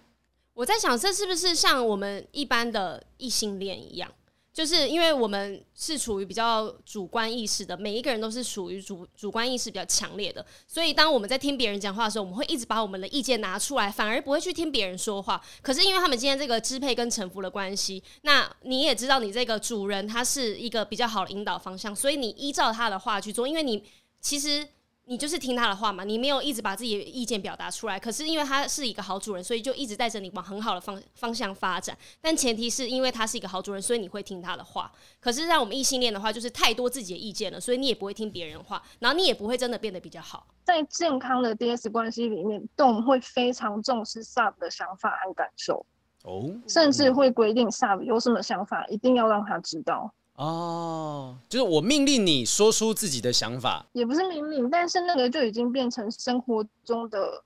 [0.53, 4.11] 我在想，这是不是像我们一般的异性恋一样？
[4.53, 15.41] 就是因为我们是处于比较主观意识的，每一个人都是属于主主观意识比较强烈的，所以当我们在听别人讲话的时候，我们会一直把我们的意见拿出来，反而不会去听别人说话。
[15.61, 23.83] 可是因为他们今天这个支配跟臣服的关系，那你也知道，你这个主人他是一个比较好的引导方向，所以你依照他的话去做，因为你
[24.19, 24.67] 其实。
[25.11, 27.99] 你就是听他的话嘛，你没有一直把自己的意见表达出来。
[27.99, 31.97] 可是因为他是一个好主人，所以就一直带着你往很好的方方向发展。
[32.21, 34.89] 但前提是因为他是一个好主人，所以你会听他的话。
[35.19, 40.47] 可是让我们异性恋的话，就是太多自己的意见了，所以你也不会听别人的话，然后你也不会真的变得比较好。
[40.63, 45.85] 在健康的 DS 关系里面，Dom 会非常重视 Sub 的想法和感受，
[46.23, 50.13] 哦，甚至会规定 Sub 有什么想法，一定要让他知道。
[50.41, 57.43] 哦，就是我命令你说出自己的想法，也不是命令，但是那个就已经变成生活中的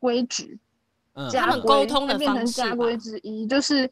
[0.00, 0.58] 规矩，
[1.12, 3.88] 嗯，他们沟通的变成家规之一，就是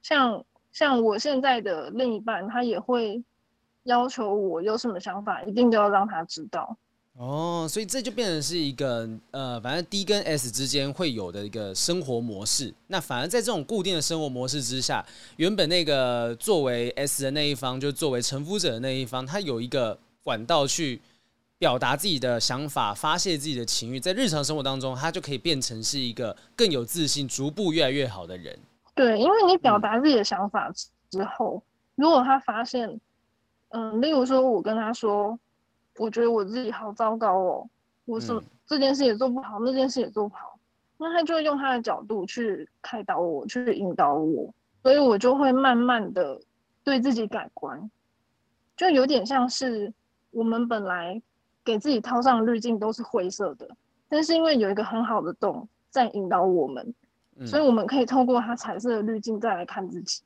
[0.00, 0.42] 像
[0.72, 3.22] 像我现在的另一半，他也会
[3.82, 6.78] 要求我有什么想法，一定都要让他知道。
[7.16, 12.74] 哦，所以这就变成是一个呃，反正 D 跟 S 之间会有的一个生活模式。
[12.88, 15.04] 那反而在这种固定的生活模式之下，
[15.36, 21.00] 原本那个作为 S 的那一方，就作为臣服者的那一方，他有一个管道去
[21.56, 28.58] 表达自己的想法，发泄自己的情欲，在日常生活当中，他就可以变成是一个更有自信、逐步越来越好的人。
[28.92, 30.68] 对，因为你表达自己的想法
[31.10, 33.00] 之后，嗯、如果他发现，
[33.68, 35.38] 嗯，例如说我跟他说。
[35.96, 37.68] 我觉得我自己好糟糕哦，
[38.04, 40.58] 我什么这件事也做不好，那件事也做不好，
[40.96, 44.52] 那他就会用他的角度去开导我，去引导我，
[44.82, 46.40] 所以我就会慢慢的
[46.82, 47.90] 对自己改观，
[48.76, 49.92] 就有点像是
[50.30, 51.22] 我们本来
[51.64, 53.68] 给自己套上滤镜都是灰色的，
[54.08, 56.94] 但是因为有一个很好的洞在引导我们，
[57.46, 60.22] 所以我们可以透过它彩色的滤镜再来看自己，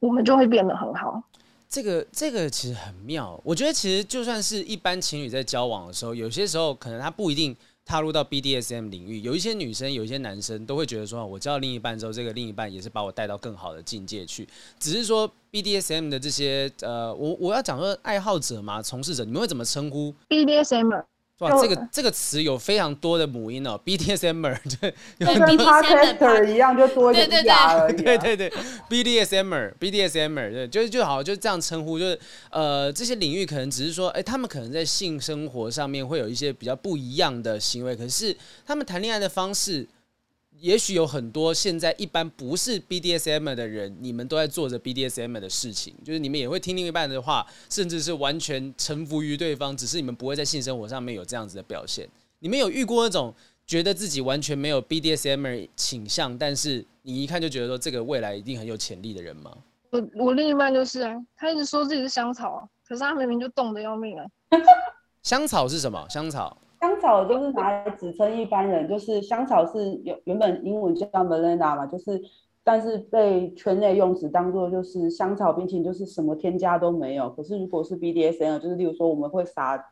[0.00, 1.22] 我们就会变得很好。
[1.74, 21.04] 这个这个其实很妙，我觉得其实就算是一般情侣在交往的时候，有些时候可能他不一定踏入到 BDSM 领域，有一些女生，有一些男生都会觉得说，我交到另一半之后，这个另一半也是把我带到更好的境界去，只是说 BDSM 的这些呃，我我要讲说爱好者嘛，从事者，你们会怎么称呼 BDSM？
[21.38, 24.78] 哇，这个这个词有非常多的母音哦，BDSMer 就
[25.18, 27.96] 跟 Podcaster 一样，就多一个牙而已。
[27.96, 28.52] 对对对
[28.88, 32.18] ，BDSMer，BDSMer，对，就是就好，就这样称呼，就是
[32.50, 39.88] 呃，这些领域可能只是说，哎，他们可能在性生活上面会有一些比较不一样的行为，可是他们谈恋爱的方式。
[40.60, 52.08] 也许有很多现在一般不是 BDSM 的人，你们都在做着 BDSM 的事情，就是你们也会听另一半的话，甚至是完全臣服于对方，只是你们不会在性生活上面有这样子的表现。
[52.38, 53.34] 你们有遇过那种
[53.66, 59.50] 觉得自己完全没有 BDSM 倾向，但是你一看就觉得说这个未来一定很有潜力的人吗？
[59.90, 64.24] 我我另一半就是啊，他一直说自己是香草，可是他明明就冻得要命啊。
[65.22, 66.06] 香草是什么？
[66.08, 66.56] 香草。
[66.84, 72.20] 香草就是拿来指称一般人，就是香草是原原本英文叫 Melena 嘛，就是
[72.62, 77.30] 但是被圈内用词当做就是香草冰淇淋，就是什么添加都没有。
[77.30, 79.82] 可是如果是 BDSM，就是例如说我们会撒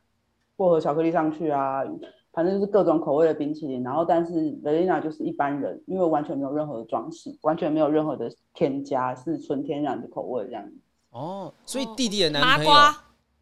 [0.55, 1.83] 薄荷巧克力上去啊，
[2.31, 3.83] 反正就是各种口味的冰淇淋。
[3.83, 10.63] 然后但是 Velina 就是一般人，因为完全没有任何的装饰，完全没有任何的添加，是纯天然的口味这样。
[11.11, 12.71] 哦，所以弟弟的男朋友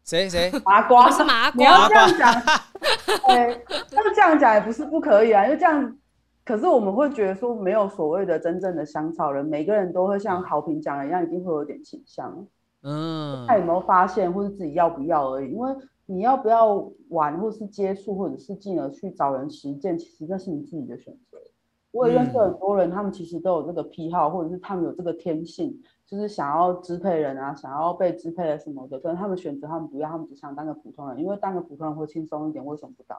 [0.03, 2.33] 谁谁麻瓜是麻瓜，你要这样讲，
[3.27, 5.97] 对， 那这样讲也不是不可以啊，因为这样，
[6.43, 12.45] 可是我们会觉得说没有所谓的真正的香草人，每个人都会像好评讲的一样，一定会有点倾向。
[12.83, 15.51] 嗯，他有没有发现，或者自己要不要而已。
[15.51, 15.71] 因为
[16.07, 21.37] 你要不要玩，或是接触，或者是进而去找人实践，其实那是你自己的选择。
[21.91, 25.77] 我也认识很多人，他们其实都有这个癖好，或者是他们有这个天性，
[26.11, 28.99] 就是想要支配人啊，想要被支配的什么的。
[28.99, 32.63] 可能他们选择他们不要，他们只想当个普通人，因为当个普通人会轻松一点。
[32.65, 33.17] 为什么不当？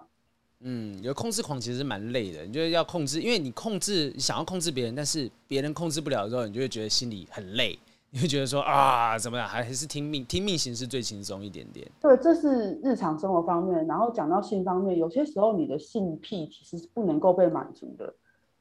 [0.61, 7.79] 嗯，有控制狂其实蛮累的，你就要控制，因为你控制想要控制别人，但是别人控制不了的时候，你就会觉得心里很累。
[8.11, 9.49] 你会觉得说啊，怎么样？
[9.49, 11.91] 还是听命，听命行事最轻松一点点。
[11.99, 13.87] 对，这是日常生活方面。
[13.87, 18.15] 然后讲到性方面，有些时候你的性癖其实是不能够被满足的，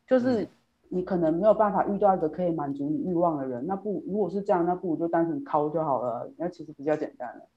[0.08, 0.48] 就是
[0.94, 3.66] 你可能没有办法遇到一个可以满足你欲望的人。
[3.66, 6.30] 那不，如果是这样，那不如就单纯抠就好了。
[6.38, 7.48] 那其实比较简单了。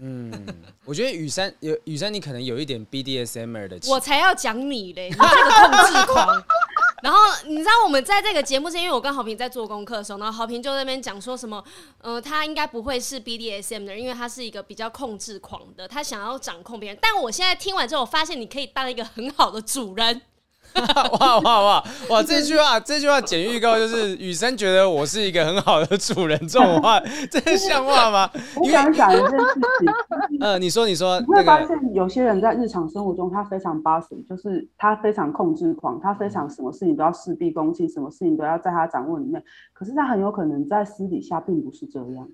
[0.00, 0.32] 嗯，
[0.84, 3.78] 我觉得雨珊有雨珊，你可能有一点 BDSM 的。
[3.88, 6.42] 我才要讲你嘞，你这个控制狂。
[7.02, 11.62] 然后你知道我们在这个节目是因为我跟豪平在做功课的时候，然后豪平就在那边讲说什么，
[12.02, 16.98] 呃，他应该不会是 BDSM 的人，因为他是一个比较控制狂的，他想要掌控别人。
[17.00, 20.20] 但我现在听完之后，我发现你可以当一个很好的主人。
[21.20, 22.22] 哇哇哇哇！
[22.22, 28.30] 这句话，这句话剪预告就是雨生觉得我是一个很好的主人，这种话，这像话吗？
[28.56, 30.40] 我想讲一件事情。
[30.40, 39.42] 呃，你说，你说，你会发现有些人在日常生活中他非常 bossy，就是他非常控制狂，他非常什么事情都要事必躬亲，什么事情都要在他掌握里面。
[39.72, 42.28] 可是他很有可能在私底下并不是这样。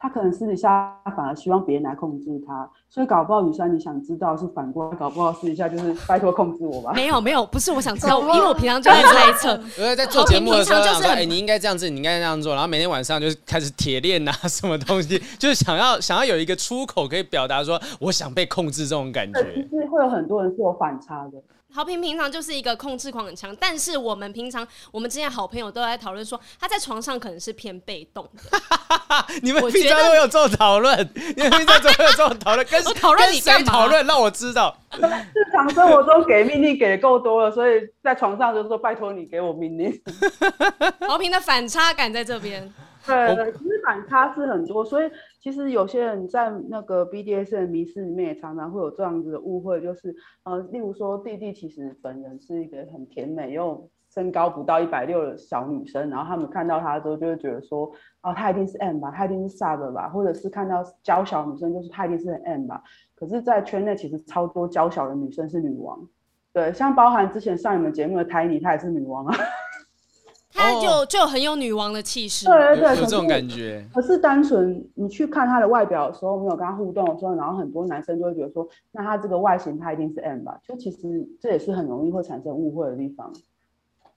[0.00, 6.92] 他可能私底下反而希望别人来控制他，所以搞不好雨珊你想知道是反过来，搞不好私底下就是拜托控制我吧。
[6.94, 9.60] 没有没有，不是我想知道，因为我平常就在猜测。
[9.82, 19.42] 我在做节目的时候就是哎、欸，你应该这样子，你应该那样做，然后每天晚上就开始铁链呐，什么东西，就是想要想要有一个出口可以表达说我想被控制这种感觉。
[19.68, 21.32] 其实会有很多人是有反差的。
[21.74, 28.42] 豪平平常就是一个控制狂很强，但是我们平常我们之前好朋友都在讨论说，他在床上可能是偏被动的。
[29.42, 34.04] 你们平常都有做讨论，你们平常都有做讨论，跟 讨论你谁讨论？
[34.06, 34.74] 让我知道。
[34.98, 39.92] 日常生活中给命令给的够多了，所以在床上就是说拜托你给我命令。
[41.06, 42.72] 豪平的反差感在这边。
[43.06, 57.90] 对对，其实反差是很多，所以其实有些人在那个 B D S 的迷思里面也常常会有这样子的误会，就是呃，例如说弟弟其实本人是一个很甜美又身高不到一百六的小女生，然后他们看到她之后就会觉得说，
[58.22, 62.82] 哦，她一定是 M 吧，她一定是 Sub 吧，或者是看到娇小女生就是她一定是 M 吧。
[63.14, 66.08] 可是，在圈内其实超多娇小的女生是女王，
[66.52, 69.34] 对，像包含之前上你们节目的 Tiny，她也是女王啊。
[70.58, 73.88] 他就就很有女王的气势，对对对，有这种感觉。
[73.94, 80.58] 可是单纯你去看他的外表的时候，没有跟他互动的时候，然后很多男生就会觉得说，那他这个外形他一定是 M 吧？
[80.66, 83.32] 就其实这也是很容易会产生误会的地方。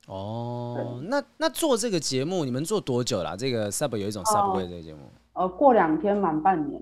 [0.08, 3.38] 哦，那那做这个节目，你们做多久了？
[3.38, 5.00] 这个 Sub 有一种 Subway 这个节目，
[5.34, 6.82] 呃，过两天满半年。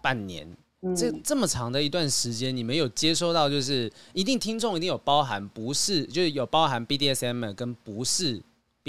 [0.00, 0.46] 半年，
[0.94, 8.40] 这这么长的一段时间，你们有接收到就是一定听众一定有包含不是，就是有包含 BDSM 跟不是。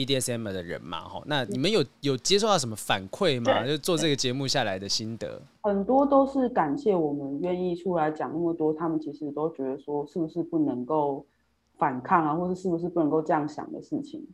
[0.05, 3.67] BDSM 的人嘛，哈，那你们有有接受到什么反馈吗？
[3.67, 8.73] 就做这个节目下来的心得，很多都是感谢我们愿意出来讲那么多。
[8.73, 11.25] 他们其实都觉得说，是不是不能够
[11.77, 14.25] 反抗啊，或者是不是不能够这样想的事情。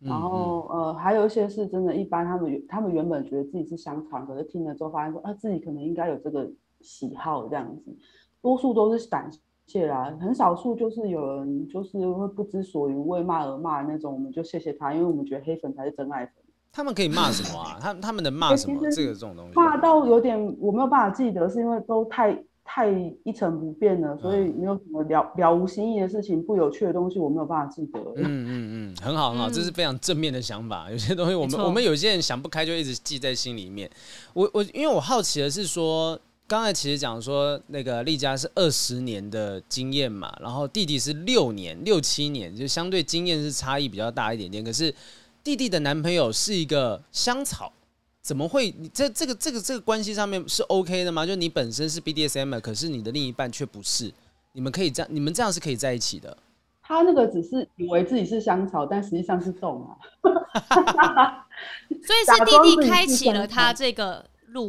[0.00, 6.46] 然后呃，还有一些是真的一般，他们他们原本觉得自己是香肠，可是听了之后发现说，啊，自己可能应该有这个
[6.82, 7.96] 喜好这样子。
[8.42, 9.30] 多数都是感
[9.66, 9.80] 谢。
[9.80, 16.34] 谢啦，很少数就是有人就是会不知所云，为骂而骂那种，我们就谢谢他，因为我们觉得黑粉才是真爱粉。
[16.72, 17.78] 他们可以骂什么啊？
[17.80, 18.78] 他他们能骂什么？
[18.90, 22.88] 这个这种东西骂到有点我没有办法记得，是因为都太太
[23.24, 27.98] 一成不变了，所以没有什么了了无新意的事情，不有趣的东西我没有办法记得。
[28.16, 30.90] 嗯嗯嗯，很好很好，这是非常正面的想法。
[30.90, 33.90] 有些东西我们我们有些人想不开，就一直记在心里面。
[34.34, 36.16] 我我因为我好奇的是说。
[36.46, 44.62] 刚才其实讲说，那个丽佳是二十年的经验嘛，然后弟弟是六年、六七年，就相对经验是差异比较大一点点。
[44.62, 44.94] 可是
[45.42, 47.72] 弟弟的男朋友是一个香草，
[48.20, 48.74] 怎么会？
[48.78, 51.24] 你这这个这个这个关系上面是 OK 的吗？
[51.24, 54.12] 就你本身是 BDSM，可是你的另一半却不是，
[54.52, 56.36] 你们可以这样，你们这样是可以在一起的。
[56.82, 59.96] 他那个只是以为自己是香草，但实际上是动啊。
[61.88, 64.22] 所以是弟弟开启了他这个。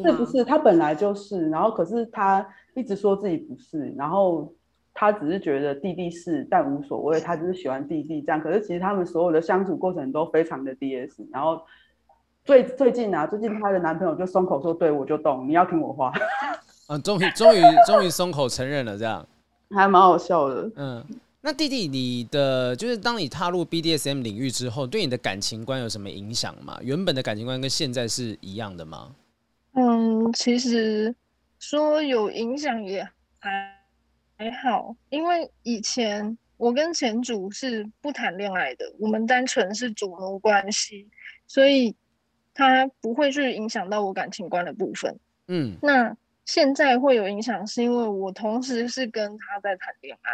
[0.03, 4.51] 是不是他本来就是，然后可是他一直说自己不是，然后
[4.93, 8.41] 他只是觉得弟弟是，但无所谓，他只是喜欢弟弟这样。
[8.41, 11.27] 可是其实他们所有的相处过程都非常的 DS。
[11.31, 11.61] 然后
[12.43, 16.11] 最最近啊，最近她的男朋友就松口说：“对，我就懂，你要听我话。
[16.87, 19.27] ”啊，终于终于终于松口承认了，这样
[19.75, 20.71] 还蛮好笑的。
[20.75, 21.03] 嗯，
[21.41, 26.77] 那弟弟，你的就是当你踏入 BDSM 领域之后，对你的感情观有什么影响吗？
[26.81, 29.09] 原本的感情观跟现在是一样的吗？
[29.75, 31.15] 嗯，其实
[31.59, 33.07] 说有影响也
[33.39, 33.73] 还。
[34.37, 41.07] 还好，因为以前我跟前主是不谈恋爱的，我们单纯是主奴关系，
[41.47, 41.95] 所以
[42.53, 45.17] 他不会去影响到我感情观的部分。
[45.47, 46.13] 嗯，那
[46.43, 50.31] 现在会有影响，是因为我同时是跟他在谈恋爱。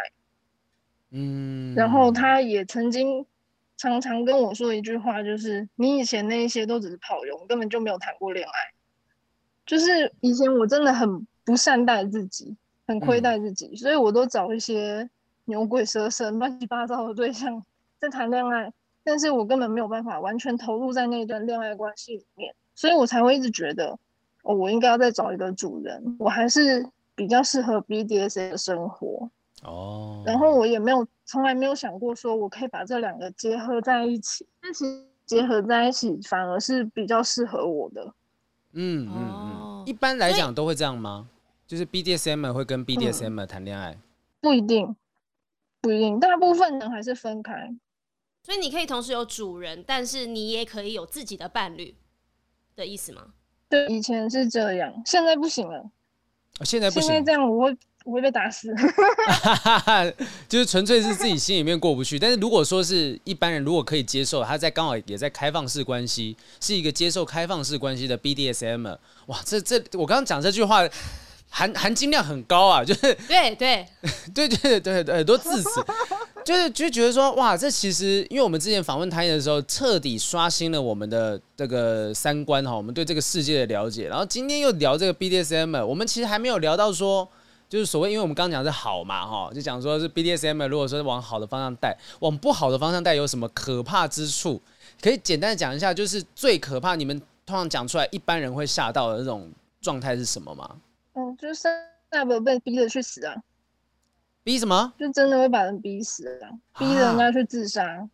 [1.10, 3.24] 嗯，然后他也曾经
[3.76, 8.52] 常常跟我说一句话，就是你以前那一些都只是炮友，根本就没有谈过恋爱。
[9.66, 12.56] 就是以前我真的很不善待自己。
[12.84, 15.08] 很亏待自己，嗯，所以我都找一些
[15.44, 17.64] 牛鬼蛇神、乱七八糟的对象
[18.00, 18.70] 在谈恋爱，
[19.04, 23.96] 但是我根本没有办法完全投入在那段恋爱关系里面，所以我才会一直觉得，
[24.42, 26.84] 哦，我应该要再找一个主人，我还是
[27.14, 29.30] 比较适合 BDSM 的生活
[29.62, 30.24] 哦。
[30.26, 38.12] 然后我也没有从来没有想过说我可以把这两个结合在一起，但其实结合在一起反而是比较适合我的。
[38.72, 41.28] 嗯嗯嗯，一般来讲都会这样吗？
[41.66, 43.96] 就是 BDSM 会跟 BDSM 谈恋爱，
[44.40, 44.94] 不一定，
[45.80, 47.74] 不一定，大部分人还是分开。
[48.42, 51.94] 所以你可以同时有主人，但是你也可以有自己的伴侣
[52.74, 53.28] 的意思吗？
[53.68, 55.90] 对，以前是这样，现在不行了。
[56.64, 58.68] 现在不行，现在这样我会我会被打死。
[60.48, 62.18] 就是纯粹是自己心里面过不去。
[62.18, 68.96] 但是如果说是一般人，如果可以接受，他在刚好也在开放式关系，是一个接受开放式关系的 BDSM，
[69.26, 70.88] 哇，这这我刚刚讲这句话。
[71.54, 73.86] 含含金量很高啊，就是 对对
[74.32, 75.84] 对对对对，很多字词，
[76.46, 84.08] 就是就觉得说哇，这其实因为我们之前访问他的时候，彻底刷新了我们的这个三观哈，我们对这个世界的了解。
[84.08, 87.28] 然后今天又聊这个 BDSM，我们其实还没有聊到说，
[87.72, 94.60] 就是所谓，因为我们刚刚讲是好嘛哈，就讲说是 BDSM，如果说是往好的方向带，往不好的方向带有什么可怕之处？
[95.00, 99.50] 可以简单的讲一下，就是最可怕，你们通常讲出来，一般人会吓到的那种
[99.80, 100.76] 状态是什么吗？
[101.14, 101.66] 嗯，就是
[102.10, 103.34] Sub 被逼着去死啊！
[104.44, 104.92] 逼什么？
[104.98, 106.52] 就真的会把人逼死啊！
[106.78, 108.06] 逼人家去自杀。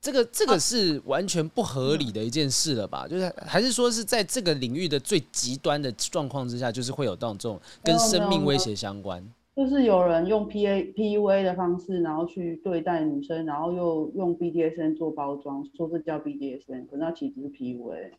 [0.00, 3.06] 这个这个是完全不合理的一件事了吧？
[3.08, 9.22] 就是还是说是在这个领域的最极端的状况之下，就是会有这种这种跟生命威胁相关。
[9.56, 17.48] 就是有人用 P A P U A 的方式，然后去对待女生，然后又用 B D S N 做包装，说这叫 B D S N，可是那其实是
[17.48, 18.12] P U A。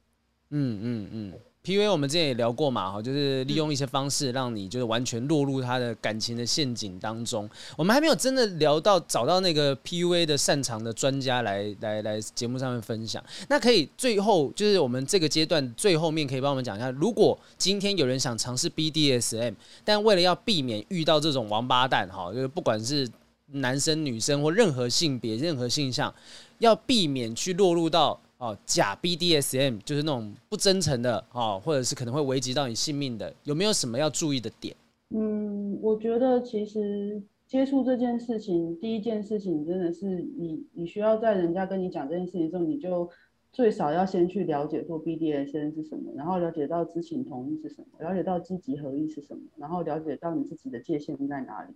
[0.49, 1.33] 嗯嗯嗯。
[1.61, 7.47] PUA 我们之前也聊过嘛，哈，就是利用一些方式让你就是完全落入他的感情的陷阱当中。
[7.75, 13.21] 我们还没有真的聊到找到那个 PUA 的擅长的专家来来来节目上面分享。
[13.49, 19.53] 那可以最后就是我们这个阶段最后面可以帮我们讲一下，如果今天有人想尝试 BDSM，
[19.83, 23.05] 但为了要避免遇到这种王八蛋，哈，就是不管是
[23.47, 26.13] 男生女生或任何性别任何性向，
[26.59, 28.19] 要避免去落入到。
[28.39, 34.73] 哦，假 BDSM 就是那种不真诚的哦，或者是可能会危及到你性命的，有没有什么要注意的点？
[35.09, 43.09] 嗯，我觉得其实接触这件事情，第一件事情真的是你，你需要在人家跟你讲这件事情之后，你就
[43.51, 51.73] 最少要先去了解说 BDSM 是什么，然后了解到知情同意是什么，了解到积极合意是什么，然后了解到你自己的界限在哪里。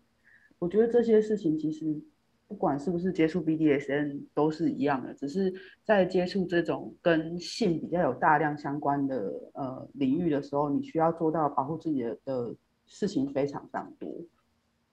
[0.60, 2.02] 我觉得这些事情其实。
[2.48, 14.10] 不管是不是接触 BDSN 都是一样的，只是在接触这种跟性比较有大量相关的呃领域的时候，你需要做到保护自己的的事情非常非常多。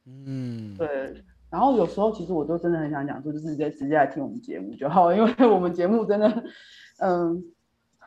[0.06, 1.22] 嗯，对。
[1.50, 6.28] 然后有时候其实我都真的很想讲说，就是直接直接来听我们节目就好，因为我们节目真的
[6.98, 7.42] 嗯、呃、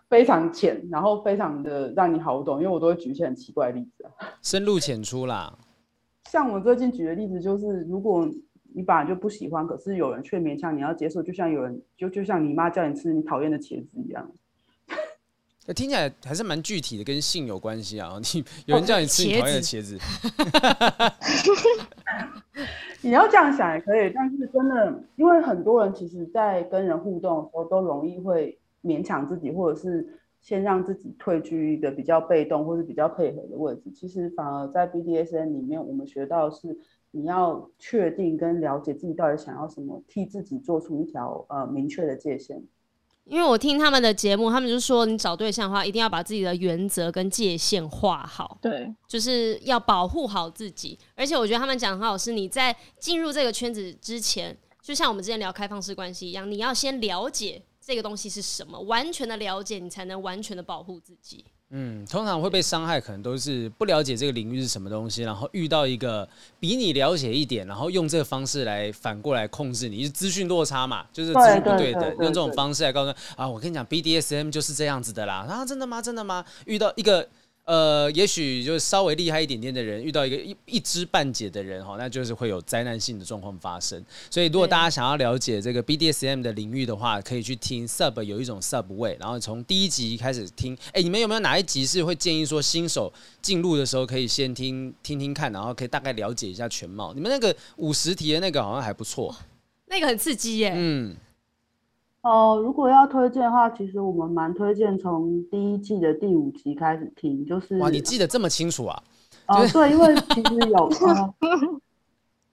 [0.08, 5.56] 非常浅，然后非常的让你好懂，因为我都会举一些很奇怪的例子啊，深入浅出啦。
[6.32, 8.26] 像我最近举的例子就是，如果
[8.76, 14.32] 你本来就不喜欢，可是有人却勉强你要接受，就像有人就就像你妈叫你吃你讨厌的茄子一样。
[15.74, 18.20] 听起来还是蛮具体的，跟性有关系啊。
[18.36, 19.98] 你有人叫你吃你讨厌的茄子，
[23.02, 30.06] 你要这样想也可以，但是真的，因为很多人其实，在跟人互动的时候，都容易会勉强自己，或者是
[30.42, 33.90] 先让自己退居一个比较被动或是比较配合的位置。
[33.96, 36.78] 其实反而在 BDSN 里面，我们学到的是。
[37.16, 42.62] 你要确定跟了解自己到底想要什么，替自己做出一条呃明确的界限。
[43.26, 50.98] 因为我听他们的节目，他们就说你找对象的话，一定要把自己的原则跟界限画好，对，就是要保护好自己。
[51.16, 61.46] 而且我觉得他们讲很好，是你在进入这个圈子之前，就像我们之前聊开放式关系一样，你要先了解这个东西是什么，完全的了解，你才能完全的保护自己。
[61.76, 66.28] 嗯，通常会被伤害，可能都是不了解这个领域是什么东西，然后遇到一个
[66.60, 76.00] 比你了解一点，然后用这个方式来反过来控制你，是资讯落差嘛，就是资讯不对等，用这种方式来告诉啊，我跟你讲，BDSM 就是这样子的啦，啊，真的吗？
[76.00, 76.46] 真的吗？
[76.66, 77.28] 遇到一个。
[77.66, 84.04] 呃，也许就是稍微厉害一点点的人，遇到一个一一知半解的人哈，那就是会有灾难性的状况发生。
[84.30, 90.78] 所以，如果大家想要了解这个 BDSM 的领域的话，可以去听 Sub 有一种 Subway，然后从第一集开始听。
[90.92, 93.12] 哎，你们有没有哪一集是会建议说新手
[93.42, 97.14] 进入的时候可以先听听听看，然后可以大概了解一下全貌？
[97.14, 99.34] 你们那个五十题的那个好像还不错，
[99.86, 100.74] 那个很刺激耶。
[100.76, 101.16] 嗯。
[102.24, 109.04] 哦，如果要推荐的话，其实我们蛮推荐从第一季的第五集开始听，就是哇，你记得这么清楚啊？
[109.50, 111.34] 哦，对，因为其实有，呃、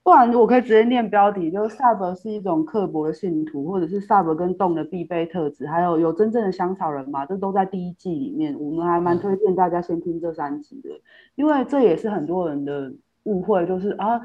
[0.02, 8.56] 不然我可以直接念标题，就是 Sub 是一种刻薄的信徒，或者是 Sub 跟动的必备特质，还有有真正的香草人嘛，这都在第一季里面。
[8.58, 10.90] 我们还蛮推荐大家先听这三集的，
[11.36, 12.92] 因为这也是很多人的
[13.22, 14.20] 误会，就是啊，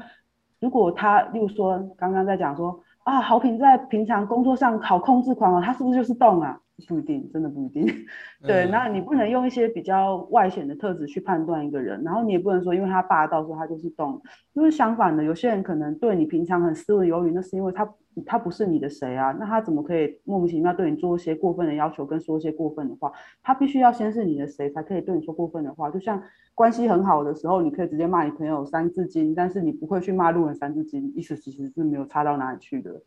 [0.58, 2.80] 如果他，例如说刚刚在讲说。
[3.06, 6.58] 啊，好平在平常工作上好控制狂哦，他是不是就是动啊？
[6.86, 7.86] 不一定，真的不一定。
[8.46, 14.20] 对，那你不能用一些比较外显的特质去判断一个人，然后你也不能说因为他霸道，说他就是动。
[14.52, 19.32] 因为相反的，有些人可能对你平常很斯文有礼，那是因为他他不是你的谁啊？
[19.32, 23.10] 那他怎么可以莫名其妙对你做一些过分的要求，跟说一些过分的话？
[23.42, 25.90] 他必须要先是你的谁，才可以对你说过分的话。
[25.90, 26.22] 就像
[26.54, 33.02] 关系很好的时候，你可以直接骂你朋友三字经，但是你不会去骂路人三字经，意思其实是没有差到哪里去的。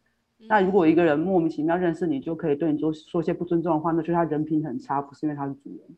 [0.48, 5.98] 那如果一个人莫名其妙认识你，就可以对你做说些不尊重的话，那就是他人品很差，不是因为他是主人。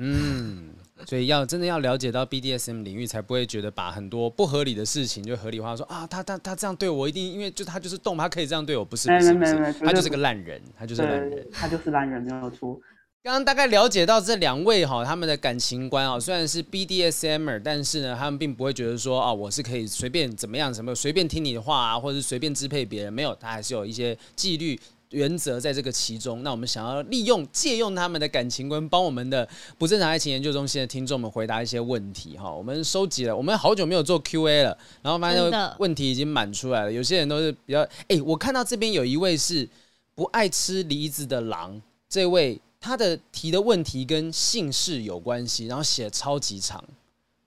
[0.00, 0.70] 嗯，
[1.06, 12.80] 所以要真的要了解到 BDSM 领域，才不会觉得把很多不合理的事情就合理化，说啊，他他他这样对我，一定因为就他就是动，他可以这样对我，不是不是不是，他就是个烂人，他就是烂人，他就是烂人，没有错。
[13.20, 24.78] 刚刚大概了解到这两位哈，他们的感情观啊，虽然是 BDSMer，但是呢，他们并不会觉得说啊，我是可以随便怎么样，什么随便听你的话啊，或者是随便支配别人，没有，他还是有一些纪律
[25.10, 26.44] 原则在这个其中。
[26.44, 29.46] 那我们想要利用借用他们的感情观，帮我们的
[29.76, 32.50] 不正常爱情研究中心的听众们回答一些问题哈。
[32.50, 36.92] 我们收集了，我们好久没有做 QA 了，然后发现问题已经满出来了。
[36.92, 39.68] 有些人都是比较，哎，我看到这边有一位是
[40.14, 42.58] 不爱吃梨子的狼，这位。
[42.80, 46.82] 他的提的问题跟姓氏有关系，然后写超级长，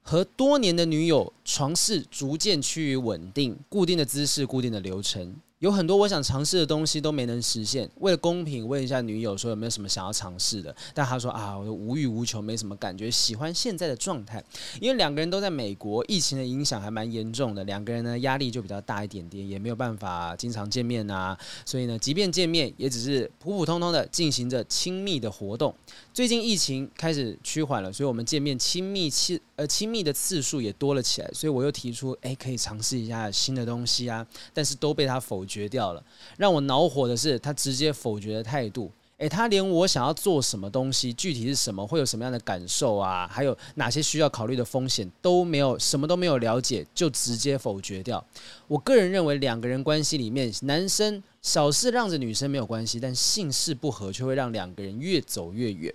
[0.02, 5.36] 和多年的女友床事逐渐趋于稳定，固定的姿势，固定的流程。
[5.62, 7.88] 有很多我想尝试的东西都没能实现。
[7.99, 10.76] 为了公平，问一下女友说有没有什么想要尝试的？
[10.91, 14.43] 但她说啊，我无欲无求，没什么感觉，喜欢现在的状态。
[14.80, 21.38] 因为两个人都在美国，疫情的影响还蛮严重的，两个人呢压力就比较大一点点，也没有办法经常见面啊。
[21.64, 25.72] 所以呢，即便见面，也只是普普通通的进行着亲密的活动。
[26.12, 31.30] 最近疫情开始趋缓了，所以我们见面亲密次呃亲密的次数也多了起来。
[31.32, 35.72] 所以我又提出，哎，可以尝试一下新的东西啊，但是都被他否决。
[35.72, 36.04] 掉了，
[36.38, 38.91] 让我恼火的是他直接否决的态度。
[39.20, 48.22] 诶，他连我想要做什么东西，具体是什么，会有什么样的感受啊，还有哪些需要考虑的风险都没有，什么都没有了解，就直接否决掉。
[48.68, 55.93] 我个人认为，两个人关系里面，男生小事让着女生没有关系，但性事不合却会让两个人越走越远。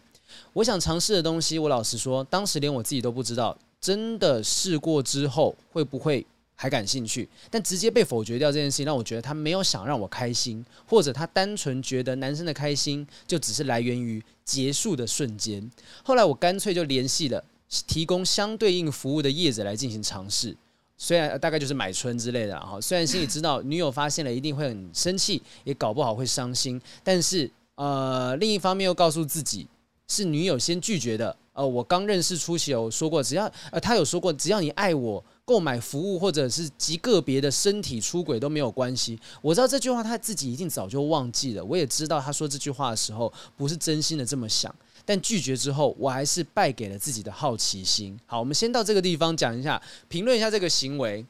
[0.52, 6.24] 我想尝试的东西，我老实说，当时连我自己都不知道，真的试过之后会不会
[6.58, 15.70] 还感兴趣，但直接被否决掉这件事情，让我觉得他没有想让我开心，或者他单纯觉得男生的开心就只是来源于结束的瞬间。
[16.02, 17.44] 后来我干脆就联系了
[17.86, 20.56] 提供相对应服务的业者来进行尝试，
[20.96, 29.68] 虽然大概就是买春之类的哈，虽然心里知道女友发现了一定会很生气，也搞不好会伤心，但是呃另一方面又告诉自己
[30.08, 31.36] 是女友先拒绝的。
[31.52, 35.22] 呃，我刚认识初期有说过，只要呃他有说过，只要你爱我。
[35.46, 39.18] 购买服务或者是极个别的身体出轨都没有关系。
[39.40, 41.64] 我知道这句话他自己一定早就忘记了。
[41.64, 44.74] 我也知道他说这句话的时候不是真心的这么想。
[45.04, 48.18] 但拒绝之后，我还是败给了自己的好奇心。
[48.26, 51.24] 好，我们先到这个地方讲一下，评论一下这个行为。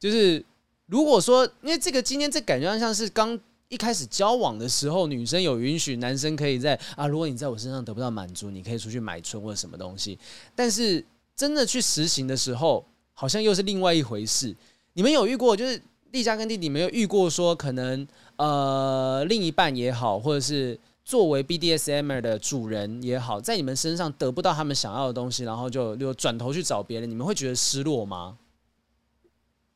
[0.00, 0.44] 就是
[0.86, 10.18] 如果说，因为这个今天这感觉上像是刚一开始交往的时候，女生有允许男生可以在啊，如果你在我身上得不到满足，你可以出去买春或者什么东西。
[10.56, 11.04] 但是
[11.36, 12.84] 真的去实行的时候，
[13.20, 14.56] 好像又是另外一回事。
[14.94, 15.78] 你们有遇过，就是
[16.10, 28.38] 丽佳跟弟弟没有遇过，说可能呃另一半也好，或者是作为 BDSM 的主人也好，在你们身上得不到他们想要的东西，然后就就转头去找别人，你们会觉得失落吗？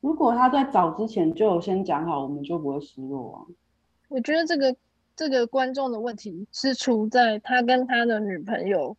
[0.01, 3.37] 如果他在找之前就有先讲好，我们就不会失落啊。
[4.09, 4.75] 我觉得这个
[5.15, 8.97] 这个观众的问题是出在他跟他的女朋友，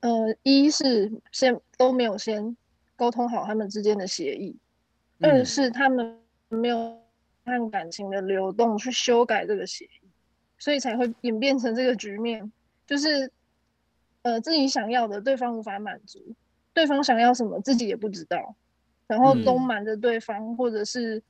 [0.00, 2.56] 呃，一是先都没有先
[2.96, 4.56] 沟通好他们之间的协议，
[5.18, 6.18] 嗯、二是他们
[6.48, 7.00] 没有
[7.44, 10.08] 按感情的流动去修改这个协议，
[10.58, 12.52] 所以才会演变成这个局面，
[12.86, 13.30] 就是
[14.22, 16.18] 呃自己想要的对方无法满足，
[16.72, 18.54] 对方想要什么自己也不知道，
[19.06, 21.22] 然后都瞒着对方，嗯、或者是。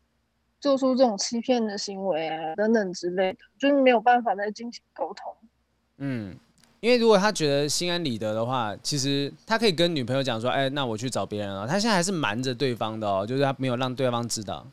[0.63, 5.35] 做出这种欺骗的行为啊，等等之类的，就是没有办法再进行沟通。
[5.97, 6.39] 嗯，
[6.83, 14.67] 因为如果他觉得心安理得的话，其实他可以跟女朋友讲说：“哎，那我去找别人了。”他现在还是瞒着对方的哦，就是他没有让对方知道。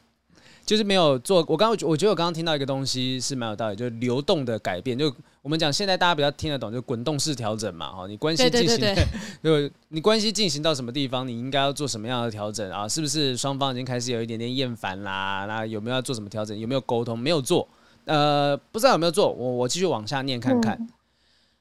[0.66, 4.97] 就是没有做，我刚刚我觉得我刚刚听到一个东西是蛮有道理，就是流动的改变。
[4.97, 8.95] 就我们讲现在大家比较听得懂，就滚动式调整嘛，哈，你关系进行，
[9.43, 12.88] 就 你关系进行到什么地方，你应该要做什么样的调整啊？
[12.88, 15.45] 是不是双方已经开始有一点点厌烦啦？
[15.47, 16.57] 那有没有要做什么调整？
[16.60, 17.18] 有没有沟通？
[17.18, 17.68] 没有做，
[18.05, 19.32] 呃，不知道有没有做。
[19.32, 20.76] 我我继续往下念看看。
[20.80, 20.89] 嗯、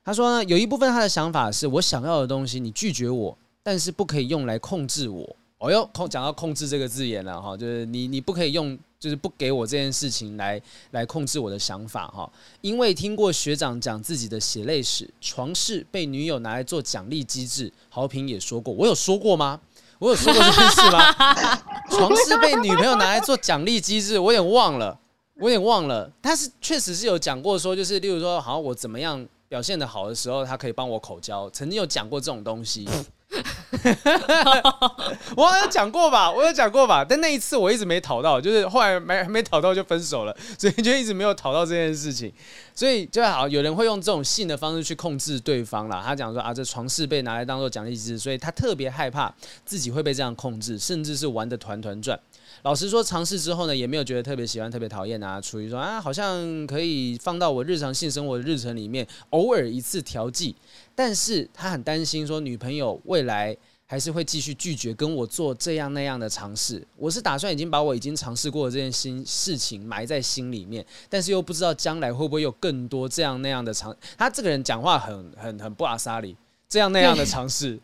[0.09, 5.37] 他说呢，有一部分他的想法是我想要的东西，你拒绝我，但是不可以用来控制我。
[5.59, 8.79] 哦哟，控讲到控制这个字眼了哈，就是你你不可以用。
[8.99, 12.29] 就是不给我这件事情来来控制我的想法哈，
[12.63, 19.61] 因为听过学长讲自己的血泪史，床事被女友拿来做奖励机制，豪平也说过，我有说过吗？
[20.01, 21.15] 我有说过这件事吗？
[21.91, 24.99] 床事被女朋友拿来做奖励机制，我有点忘了，
[25.37, 32.87] 我有点忘了，他是确实是有讲过说，就是例如说，好像我怎么样表现的好的时候，他可以帮我口交，曾经有讲过这种东西。
[35.37, 42.33] 我好像讲过吧，我有讲过吧，但那一次我一直没讨到，就是后来没没讨到就分手了， 所以就一直没有讨到这件事情。
[42.75, 46.03] 所以就好，有人会用这种性的方式去控制对方啦。
[46.05, 49.33] 他讲说啊，这床事被拿来当做奖励机制，所以他特别害怕
[49.65, 52.19] 自己会被这样控制，甚至是玩得团团转。
[52.63, 55.41] 老实说，尝试之后呢，也没有觉得特别喜欢、特别讨厌啊。
[55.41, 60.57] 处于说啊，好像可以放到我日常性生活的日程里面，偶尔一次调剂。
[60.99, 66.85] 但是他很担心说，女朋友未来还是会继续拒绝跟我做这样那样的尝试。
[66.97, 73.97] 我是打算已经把我已经尝试过的这件新事情埋在心里面，但是又不知道将来会不会有更多这样那样的尝。
[74.17, 76.37] 他这个人讲话很很很不阿莎里，
[76.69, 77.79] 这样那样的尝试。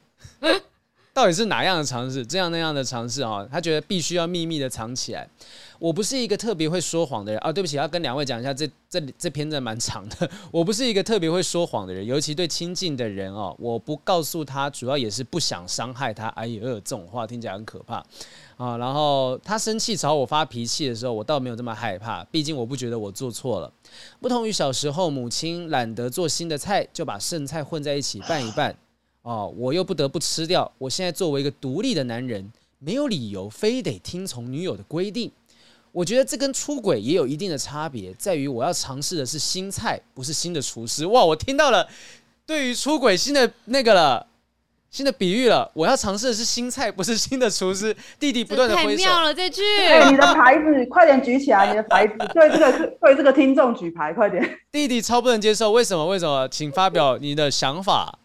[1.12, 2.27] 到底是哪样的尝试？
[2.27, 3.47] 这样那样的尝试啊？
[3.49, 5.29] 他觉得必须要秘密的藏起来。
[5.85, 7.53] 我不是一个特别会说谎的人啊。
[7.53, 10.30] 对不起，要跟两位讲一下，这这这篇真的蛮长的。
[10.51, 16.28] 我不是一个特别会说谎的人，尤其对亲近的人哦，我不告诉他，主要也是不想伤害他。
[16.28, 18.03] 哎呦，这种话听起来很可怕
[18.57, 18.78] 啊。
[18.78, 23.70] 然后他生气朝我发脾气的时候，我倒没有这么害怕，毕竟我不觉得我做错了。
[24.22, 28.74] 不同于小时候，母亲懒得做新的菜，就把剩菜混在一起拌一拌。
[29.20, 30.72] 哦，我又不得不吃掉。
[30.78, 35.30] 我现在作为一个独立的男人，没有理由非得听从女友的规定。
[35.95, 41.07] 我觉得这跟出轨也有一定的差别，在于我要尝试的是新菜，不是新的厨师。
[41.07, 41.89] 哇，我听到了
[42.45, 44.27] 对于出轨新的那个了，
[44.91, 45.71] 新的比喻了。
[45.73, 47.97] 我要尝试的是新菜，不是新的厨师。
[48.19, 48.89] 弟弟不断的挥手。
[48.89, 49.63] 太妙了，这句。
[49.89, 54.59] 哎，你的牌子快点举起来，你的牌子对这个对这个听众举牌，快点。
[54.73, 56.05] 弟弟超不能接受，为什么？
[56.09, 56.49] 为什么？
[56.49, 58.19] 请发表你的想法。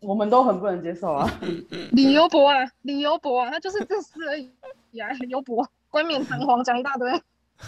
[0.00, 1.40] 我们都很不能接受啊！
[1.92, 4.50] 理由博啊，理由博啊，他就是自私而已
[4.98, 5.08] 啊！
[5.20, 7.12] 理由博，冠冕堂皇讲一大堆。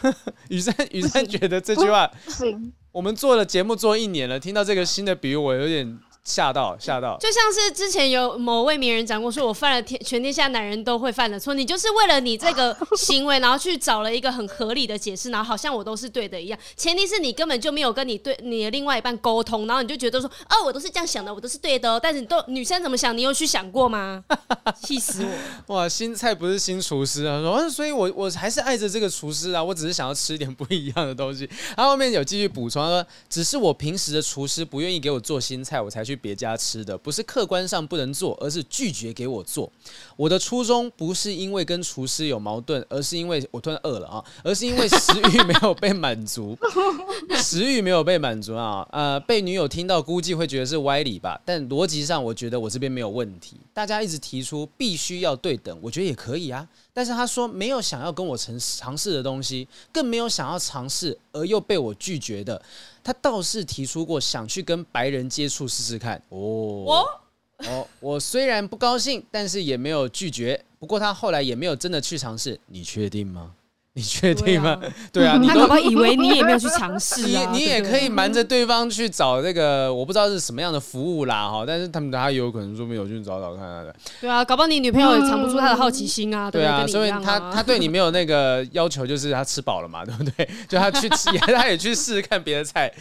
[0.49, 2.72] 雨珊，雨珊觉得这句话不行。
[2.91, 6.01] 我们做了节目做一年了，听到这个新的比喻，我有点。
[6.25, 7.18] 吓到，吓到！
[7.18, 16.59] 就像是之前有某位名人讲过，说我犯了天全天下男人都会犯的错，你就是为了你这个行为，然后去找了一个很合理的解释，然后好像我都是对的一样。
[16.77, 22.01] 前提是你根本就没有跟你对你的另外一半沟通，然后你就觉得说，哦，我都是这样想的，我都是对的哦。
[22.03, 24.25] 但是你都女生怎么想，你有去想过吗？
[24.83, 25.27] 气死
[25.66, 25.77] 我！
[25.77, 31.47] 哇，新菜不是新厨师啊，说，所以我我还是爱着这个厨师啊，我只是想要吃一点不一样的东西。
[31.77, 36.97] 他后面有继续补充说，只是我平时的厨师不愿意给我做新菜，我才去别家吃的。
[36.97, 39.71] 不是客观上不能做，而是拒绝给我做。
[40.17, 46.57] 我的初衷不是因为跟厨师有矛盾，而是因为我突然饿了啊，而是因为食欲没有被满足，
[47.37, 48.87] 食欲没有被满足啊。
[48.91, 53.57] 呃，被女友听到估计会觉得是歪理吧，但逻辑上我觉得我这边没有问题。
[53.75, 56.66] 大家一直提出必须要对等，我觉得也可以啊。
[56.93, 62.62] 但是他说没有想要跟我尝尝试的东西，更没有想要尝试而又被我拒绝的。
[63.03, 66.16] 他倒是提出过想去跟白人接触试试看。
[66.29, 67.20] 哦，我
[67.66, 70.64] 哦，我虽然不高兴，但是也没有拒绝。
[70.79, 72.59] 不过他后来也没有真的去尝试。
[72.66, 73.53] 你确定吗？
[73.97, 74.77] 你确定吗？
[75.13, 77.51] 对啊， 你他搞不好以为你也没有去尝试啊。
[77.55, 81.65] 你你也可以瞒着对方去找那个，我不知道是什么样的服务啦哈。
[81.65, 83.95] 但是他们他有可能说没有去找找看的。
[84.21, 86.51] 对啊，搞不好你女朋友也藏不住他的好奇心啊。
[86.51, 90.49] 对啊，所以他他对你没有那个要求，就是他吃饱了嘛，对不对？
[90.69, 92.93] 就他去吃，他也去试试看别的菜。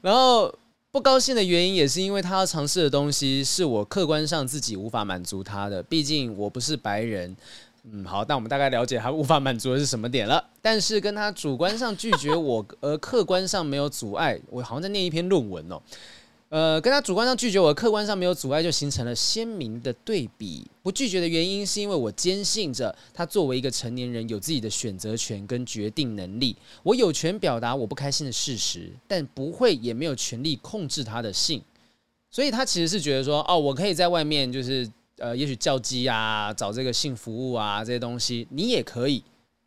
[0.00, 0.52] 然后
[0.90, 7.36] 不高兴的原因也是因为他要尝试的东西是我客观上自己无法满足他的，毕竟我不是白人。
[7.84, 10.44] 嗯，好，那我们大概了解他无法满足的是什么点了。
[10.60, 15.80] 但是跟他主观上拒绝我，而客观上没有阻碍，我好像在念一篇论文哦。
[16.50, 20.66] 呃，跟他主观上拒绝我，客观上没有阻碍，就形成了鲜明的对比。
[20.82, 31.62] 不拒绝的原因是因为我坚信着他作为一个成年人有自己的选择权跟决定能力，我有权表达我不开心的事实，但不会也没有权利控制他的性。
[32.30, 34.86] 所以他其实是觉得说，哦，我可以在外面就是。
[35.20, 39.22] 呃，也许叫鸡啊，找这个性服务啊，这些东西你也可以，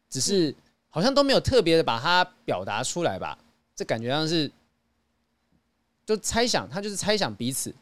[0.10, 0.54] 只是
[0.90, 3.38] 好像都没有特别的把它表达出来吧？
[3.76, 4.52] 这感觉像是
[6.06, 7.74] 就猜想，他就是猜想彼此。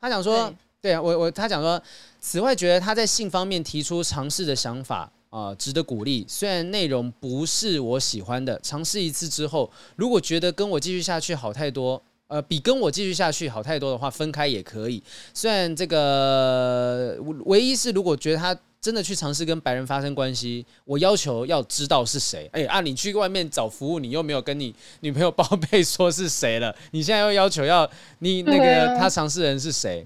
[0.00, 0.48] 他想说，
[0.82, 1.82] 对，对啊，我我他讲说，
[2.20, 6.24] 此外觉得他在性方面提出尝试的想法啊，呃，值得鼓励。
[6.28, 12.02] 虽然内容不是我喜欢的，尝试一次之后，如果觉得跟我继续下去好太多。
[12.34, 15.00] 呃，比跟我继续下去好太多的话，分开也可以。
[15.32, 22.50] 虽然这个唯一是，如果觉得他真的去尝试跟白人发生关系，我要求要知道是谁。
[22.52, 30.04] 哎，啊，你去外面找服务，你又没有跟你女朋友报备说是谁了，你现在又要求要你那个他尝试人是谁，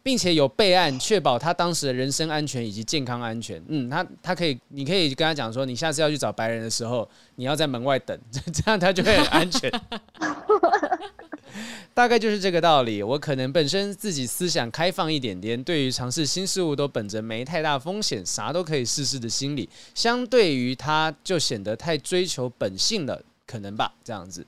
[0.00, 3.60] 并且有备案，确保他当时的人身安全以及健康安全。
[3.66, 9.68] 嗯，他他可以，你可以跟他讲说，你下次要去找白人的时候，你要在门外等， 这样他就会很安全。
[11.94, 13.02] 大概就是这个道理。
[13.02, 23.92] 我可能本身自己思想开放一点点，对于尝试新事物都本着没太大风险、啥都可以试试的心理，相对于他就显得太追求本性了，可能吧？
[24.04, 24.46] 这样子，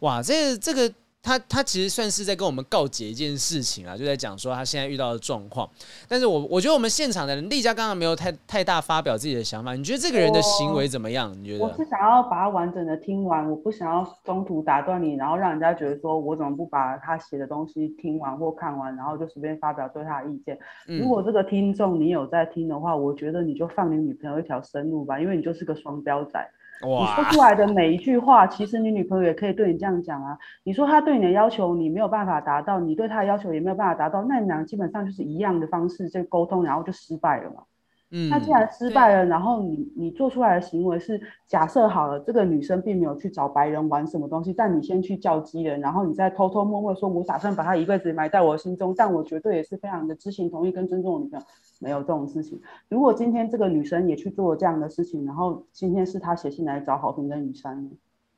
[0.00, 0.92] 哇，这这个。
[1.20, 5.68] 他他其实算是在跟我们告解一件事情啊，就在讲说他现在遇到的状况。
[6.08, 9.74] 但是我我觉得我们现场的人，丽佳刚刚没有太太大发表自己的想法。
[9.74, 11.30] 你觉得这个人的行为怎么样？
[11.38, 11.64] 你觉得？
[11.64, 20.58] 我是想要把它完整的听完，我不想要中途打断你，然后让人家觉得说我怎么不把他写的东西听完或看完，然后就随便发表对他的意见。
[20.86, 21.00] 嗯。
[21.00, 26.50] 如果这个听众你有在听的话，我觉得你就放你女朋友一条生路吧，因为你就是个双标仔。
[26.82, 30.38] 哇你说出来的每一句话，其实你女朋友也可以对你这样讲啊。
[30.62, 37.62] 你说她对你的要求你没有办法达到，你对她的要求也没有办法达到，那你俩基本上就是一样的方式在沟通，然后就失败了嘛。
[38.10, 51.46] 嗯，那既然失败了，然后你你做出来的行为是假设好了，这个女生并没有去找白人玩什么东西，但你先去叫鸡了，然后你再偷偷摸摸说，我打算把她一辈子埋在我心中，但我绝对也是非常的知情同意跟尊重我女朋友，
[51.80, 52.58] 没有这种事情。
[52.88, 57.90] 如果今天这个女生也去做了这样的事情，然后今天是她写信来找好评跟雨山，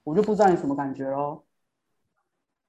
[0.03, 1.43] 我就不知道你什么感觉喽。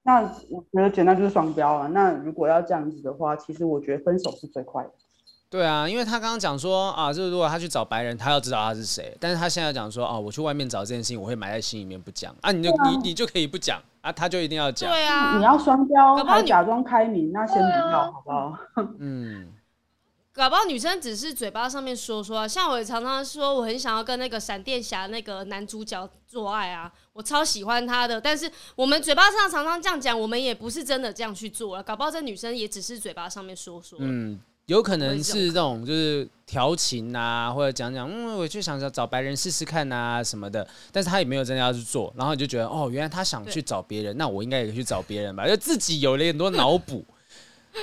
[0.04, 1.88] 那我觉得简单就是双标了。
[1.88, 4.92] 那如果要这样子的话，其实我觉得分手是最快的。
[5.52, 9.14] 对啊，因为他刚刚讲说啊，就是如果他去找白人，他要知道他是谁。
[9.20, 12.54] 但是他现在讲说啊，我去外面找这件事情，我会埋在心里面不讲啊。
[12.54, 14.90] 你就、啊、你你就可以不讲啊，他就一定要讲。
[14.90, 18.58] 对啊，你要双标，还假装开明，那先不要，啊、好不好？
[19.00, 19.50] 嗯，
[20.32, 28.22] 搞不好女生只是嘴巴上面说说，啊像我也常常说，我很想要跟那个闪电侠那个男主角做爱啊，我超喜欢他的。
[28.22, 31.84] 但是我们嘴巴上常常这样讲，我们也不是真的这样去做了。
[31.84, 34.00] 搞不好这女生也只是嘴巴上面说说。
[34.02, 34.40] 嗯。
[34.72, 47.04] 有可能是这种，就是调情啊，或者讲讲，嗯，我就想想找白人试试看啊什么的，但是他也没有真的要去做，然后你就觉得，哦，原来他想去找别人，那我应该也可以去找别人吧，就自己有了很多脑补。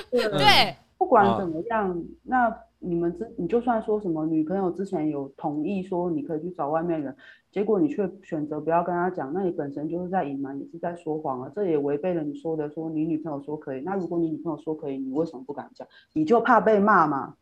[0.09, 7.15] 对，嗯、不管怎么样，哦、那你们之，你就算说什么女朋友之前有同意说你可以去找外面人。
[7.51, 11.51] 结果你却选择不要跟他讲，那你本身就是在隐瞒，也是在说谎啊！
[11.55, 13.81] 这也违背了你说的，说你女朋友说可以。
[13.81, 15.87] 那如果你女朋友说可以，你为什么不敢讲？
[16.13, 17.33] 你就怕被骂嘛？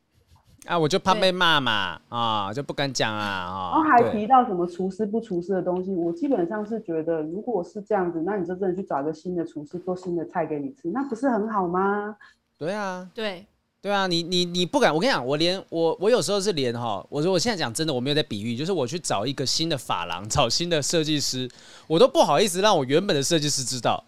[0.65, 1.99] 啊，我就怕被骂嘛！
[2.09, 3.71] 啊，就不敢讲啊！
[3.73, 12.15] 然后还提到什么厨师不厨师的东西，我基本上是觉得，如果是这样子，那你就真的去找一个新的厨师做新的菜给你吃，那不是很好吗？
[12.57, 13.45] 对啊，对。
[13.79, 21.49] 对啊，你你你不敢，我跟你讲，我连我我有时候是连哈，我说我现在讲真的，我没有在比喻，就是我去找一个新的发廊，找新的设计师，
[21.85, 24.03] 我都不好意思让我原本的设计师知道，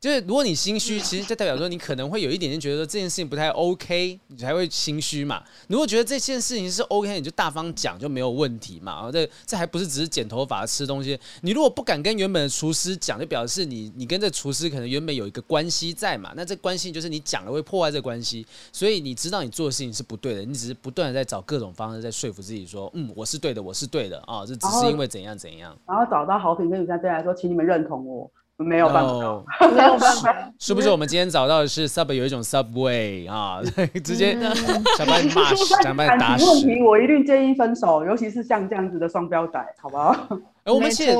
[0.00, 5.42] 就是如果你心虚，其实就代表说你可能会有一点点觉得说这件事情不太 OK，你才会心虚嘛。
[5.66, 9.10] 如果觉得这件事情是 OK，你就大方讲就没有问题嘛。
[9.10, 11.18] 这这还不是只是剪头发、吃东西。
[11.40, 16.32] 你如果不敢跟原本的厨师讲，就表示你你跟这厨师可能原本有一个关系在嘛。
[16.36, 25.76] 那这关系就是你讲了会破坏这关系，所以你知道你做的事情是不对的，你只是不断的在找各种方式在说服自己说，嗯，我是对的，我是对的啊，这只是因为怎样怎样。
[25.88, 28.30] 然后找到好评跟雨山对来说，请你们认同我。
[28.58, 30.90] 没有办法没有办法， 是不是？
[30.90, 33.60] 我们今天找到的是 Subway 有一种 Subway 啊，
[34.04, 34.36] 直接
[34.96, 36.44] 想把你骂死，想把你 打死。
[36.44, 40.12] 问题我一律建议分手，尤其是像这样子的双标仔，好不好？
[40.72, 41.12] 我们其实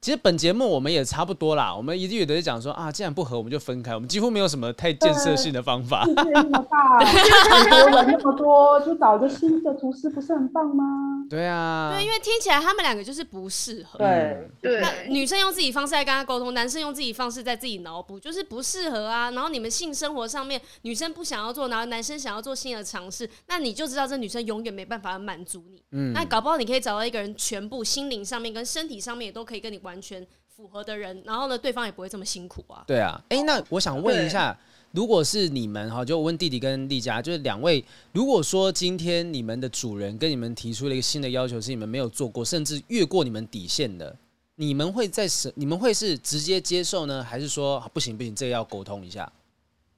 [0.00, 3.94] 其实本节目我们也差不多啦，我们一直有的讲说啊，既然不合，我们就分开。
[3.94, 6.04] 我们几乎没有什么太建设性的方法。
[6.04, 10.84] 世界那么多人 那么多，就找个新的厨师不是很棒吗？
[11.28, 13.98] 对啊，对，因为听起来他们两个就是不适合。
[13.98, 19.30] 对对，那女生用自己方式在跟他沟通，男生用自己方式在自己脑补，就是不适合啊。
[19.30, 25.82] 然后你们性生活上面，女生不想要做，然后男生想要做新的尝试，那你就知道这女生永远没办法满足你。
[25.92, 28.93] 嗯，那搞不好你可以找到一个人，全部心灵上面跟身体。
[29.00, 32.84] 上面也都可以跟你完全符合的人，然后呢，对方也不会这么辛苦啊。
[32.86, 34.56] 对啊，哎、欸，那我想问一下，
[34.92, 44.16] 如果是你们哈，就我问弟弟跟丽佳，就是两位，如果说今天你们的主人跟你们提出了一个新的要求，是你们没有做过，甚至越过你们底线的，
[44.54, 45.52] 你们会在什？
[45.56, 49.30] 你们会是直接接受呢，还是说不行不行，这个要沟通一下？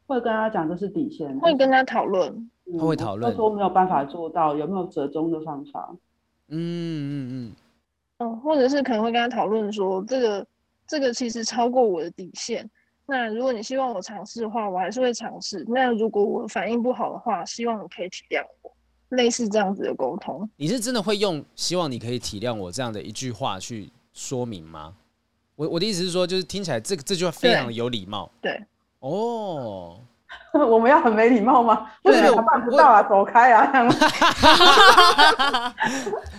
[0.07, 2.31] 会跟他讲这是底线，会跟他讨论，
[2.65, 5.95] 嗯、他会讨论，他说没有办法做到，有没有折中的方法？
[6.49, 7.33] 嗯嗯嗯。
[7.49, 7.53] 嗯，
[8.43, 10.47] 或者是可能会跟他讨论说，这个
[10.87, 12.69] 这个其实超过我的底线。
[13.07, 15.65] 那如果你希望我尝试的话，我还是会尝试。
[15.69, 18.73] 那如果我反应不好的话，希望你可以体谅我。
[19.11, 24.97] 类似这样子的沟通，你是真的会用“希望你可以体谅我”这样的一句话去说明吗？
[25.55, 28.29] 我我的意思是说，就是听起来这个这句话非常的有礼貌。
[28.43, 28.61] 对，
[28.99, 30.01] 哦。
[30.53, 31.87] 我们要很没礼貌吗？
[32.03, 33.67] 不是，我办不到啊，走开啊！
[33.73, 33.89] 这样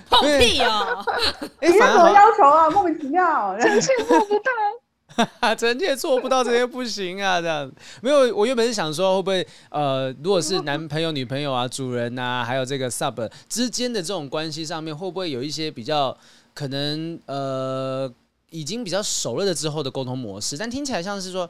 [0.10, 1.06] 放屁哦！
[1.62, 2.70] 你有什么要求啊？
[2.70, 7.40] 莫名其妙，臣妾做不到，臣妾做不到这些不行啊！
[7.40, 7.72] 这样
[8.02, 16.16] 没有，我原本是想说，会不会呃，如果是男朋友、女朋友啊、主人呐、啊，还有这个 sub 之间的这种关系上面，会不会有一些比较
[16.54, 18.12] 可能呃，
[18.50, 20.58] 已经比较熟了的之后的沟通模式？
[20.58, 21.50] 但听起来像是说。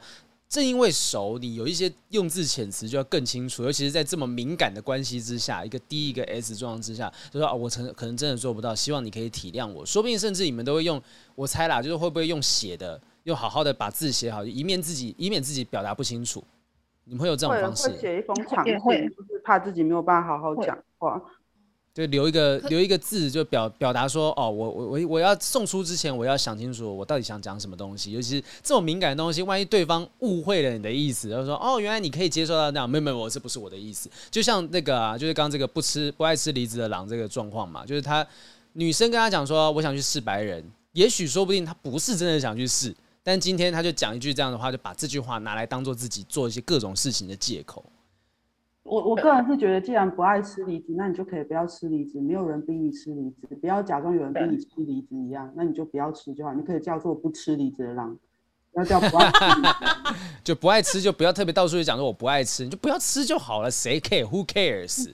[0.49, 9.85] 正因为熟，你有一些用字遣词就要更清楚，尤其是在这么敏感的关系之下，一个低一个 S 状况之下，就说啊，我可能真的做不到，希望你可以体谅我。
[9.85, 11.01] 说不定甚至你们都会用，
[11.35, 16.43] 我猜啦，就是会不会用写的，又好好的把字写好，以免自己以免自己表达不清楚。
[17.03, 17.89] 你们会有这种方式？
[17.89, 21.21] 会写一封长信，就是怕自己没有办法好好讲话。
[21.97, 28.11] 就留一个留一个字，就表表达说，哦，我我我我要送出之前，我要想清楚，我到底想讲什么东西。
[28.11, 34.07] 尤其是这种敏感的东西，万一对方误会了你的意思，然后说，哦，原来你可以接受到那样，没有没有，我这不是我的意思。
[34.29, 38.23] 就像那个啊，就是刚刚这个不吃不爱吃梨子的狼这个状况嘛，就是他
[38.73, 47.83] 女生跟他讲说，我想去试白人，也许说不定他不是真的想去试，但今天他就讲一句这样的话，就把这句话拿来当做自己做一些各种事情的借口。
[48.87, 52.21] 我我个人是觉得，既然不爱吃梨子，那你就可以不要吃梨子。
[52.21, 56.53] 没有人逼你吃梨子，不要假装有人逼你吃梨子一样，那你就不要吃就好。
[56.53, 58.17] 你可以叫做不吃梨子的狼，
[58.71, 60.15] 不要叫不爱吃梨子。
[60.43, 63.69] 就不爱吃就不要特别到处去讲说我不爱吃，你就不要吃就好了。
[63.69, 65.09] 谁 care？Who cares？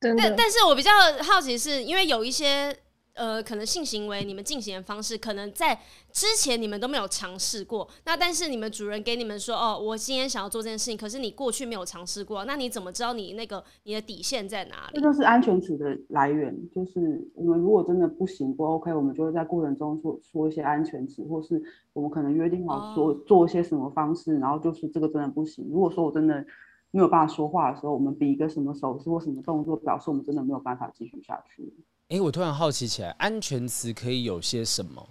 [0.00, 0.90] 但但是我比较
[1.22, 2.76] 好奇是，因为有一些。
[3.14, 5.78] 呃，可能性行为你们进行的方式，可能在
[6.12, 7.88] 之前你们都没有尝试过。
[8.04, 14.94] 那但是你们主人给你们说，哦，我今天想要做这件事情，可是你过去没有尝试过，那你怎么知道你那个你的底线在哪里？
[14.94, 21.62] 这就是安全词的来源，就是我们如果真的不行不 OK，我们就会在过程中说说一些安全词，或是
[21.92, 25.64] 我们可能约定好说做一些什么方式，然后就是这个真的不行。
[25.70, 26.44] 如果说我真的
[26.90, 31.72] 没有办法说话的时候，我们比一个什么手势或什么动作，表示我们真的没有办法继续下去。
[32.08, 35.06] 哎、欸，我突然好奇起来，安全词可以有些什么？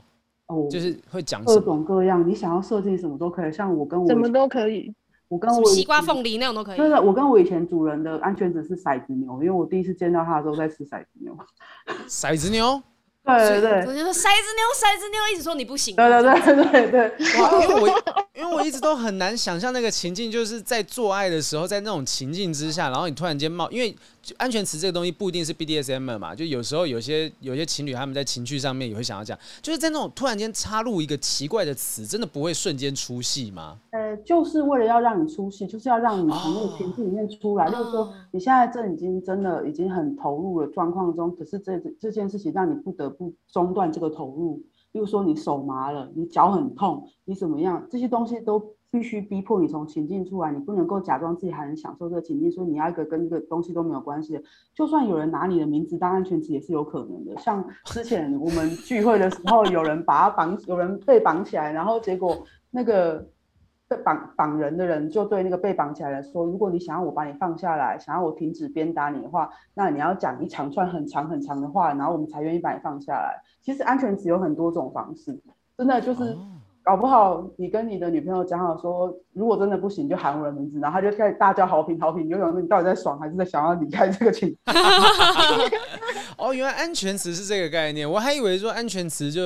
[0.47, 3.51] 哦，就是会讲各种各样，你想要设定什么都可以。
[3.51, 4.93] 像我跟我什么都可以，
[5.27, 6.77] 我跟我西瓜凤梨那种都可以。
[6.77, 11.37] 对的，我跟我以前主人的安全词是骰子牛，因为我第一次见到他的时候在吃骰子牛。
[12.07, 12.81] 骰子牛。
[13.25, 15.95] 对对对，我就说骰子牛，骰子牛，一直说你不行。
[15.95, 17.87] 对对对对对， 哇，因为我
[18.35, 23.95] 因为我一直都很难想象那个情境，就是在做爱的时候，在那种情境之下，然后你突然间冒，因为
[24.37, 33.77] 安全词这个东西不一定是 BDSM 嘛，就有时候有些有些情侣他们在情趣上面也会想要讲，就是在那种突然间插入一个奇怪的词，真的不会瞬间出戏吗？
[33.91, 44.57] 呃，就是为了要让你出戏，就是要让你从那个情绪里面出来，就是说你现在这已经真的已经很投入了状况中，可是这这件事情让你不得不中断这个投入，
[44.93, 47.85] 例如说你手麻了，你脚很痛，你怎么样？
[47.91, 48.59] 这些东西都
[48.93, 54.43] 必须逼迫你从情境出来，你不能够假装自己还能享受这个情境，所以你要一个跟这个东西都没有关系的。
[54.75, 57.35] 就算有人拿你的名字当安全词，也是有可能的。
[57.39, 62.37] 像之前我们聚会的时候，有人把他绑，有人被绑起来，然后结果
[62.69, 63.27] 那个
[63.87, 63.97] 被。
[63.97, 75.41] 绑绑人的人就对那个被绑起来的说：“如果你想要我把你放下来，想要我停止鞭打你的话，那你要讲一长串很长很长的话，然后我们才愿意把你放下来。”其实安全词有很多种方式，
[75.75, 76.37] 真的就是。
[76.83, 84.77] 搞不好你跟你的女朋友讲好说，如果真的不行，就喊我的名字，然后他就开始大叫好评好评，你就想说你到底在爽还是在想要离开这个情况？
[86.37, 89.43] 哦，原来安全词是这个概念，我还以为说安全词就，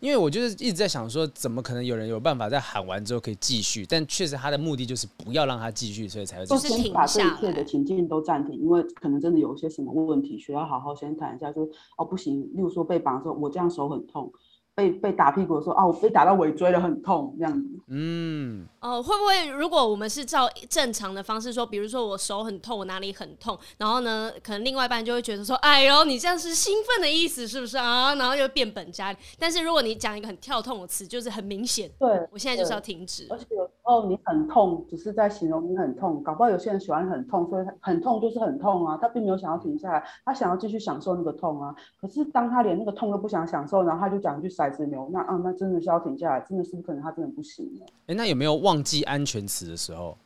[0.00, 3.86] 因为我就是一直在想说，怎么可能有人有办法在喊完之后可以继续？
[3.88, 11.62] 但确实他的目的就是不要让他继续，所以才会就是先把这一切的情境都暂停，因为可能真的有一些什么问题需要好好先谈一下，就
[11.96, 14.32] 哦不行，例如说被绑的时候，我这样手很痛。
[14.74, 17.68] 被被打屁股的时候啊，我被打到尾椎了，很痛，这样子。
[17.88, 28.14] 嗯，哦、呃，会不会如果我们是照正常的方式说，比如说我手很痛，我哪里很痛，然后呢，可能另外一半就会觉得说，哎呦，你这样是兴奋的意思是不是啊？
[28.14, 29.18] 然后就变本加厉。
[29.38, 33.26] 但是如果你讲一个很跳痛的词，就是很明显，对，我现在就是要停止。
[33.28, 41.74] 而且有时候你很痛，只是在形容你很痛，搞不好有些人喜欢很痛，所以很痛就是很痛啊，他并没有想要停下来，他想要继续享受那个痛啊。
[42.00, 47.86] 可是当他连那个痛都不想享受，然后他就讲一句骰子牛，那啊，那真的是要停下来，真的是不可能，他真的不行了。
[48.06, 50.16] 哎，那有没有忘记安全词的时候？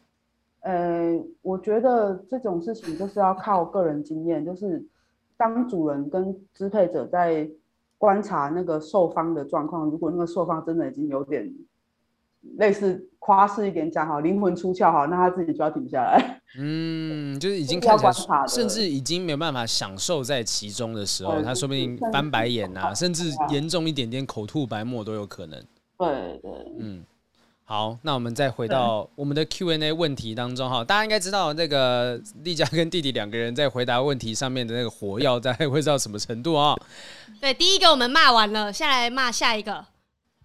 [0.61, 4.83] 呃，我觉得这种事情就是要靠个人经验，就是
[5.37, 7.47] 当主人跟支配者在
[7.99, 11.55] 观察那个受方的状况，如果那个受方真的已经有点
[12.59, 16.41] 类似夸饰一点讲哈，灵魂出窍哈，那他自己就要停下来。
[16.57, 25.59] 嗯，就是已经看起来，甚至已经没有办法享受在其中的时候，他说不定翻白眼啊，甚至严重一点点口吐白沫都有可能。
[25.99, 27.03] 对对，嗯，
[27.65, 36.77] 好，那我们再回到我们的 Q&A 问题当中哈，大家应该知道那个丽佳跟弟弟两个人在回答问题上面的那个火药，大概会到什么程度啊？
[37.41, 39.87] 对，第一个我们骂完了，下来骂下一个。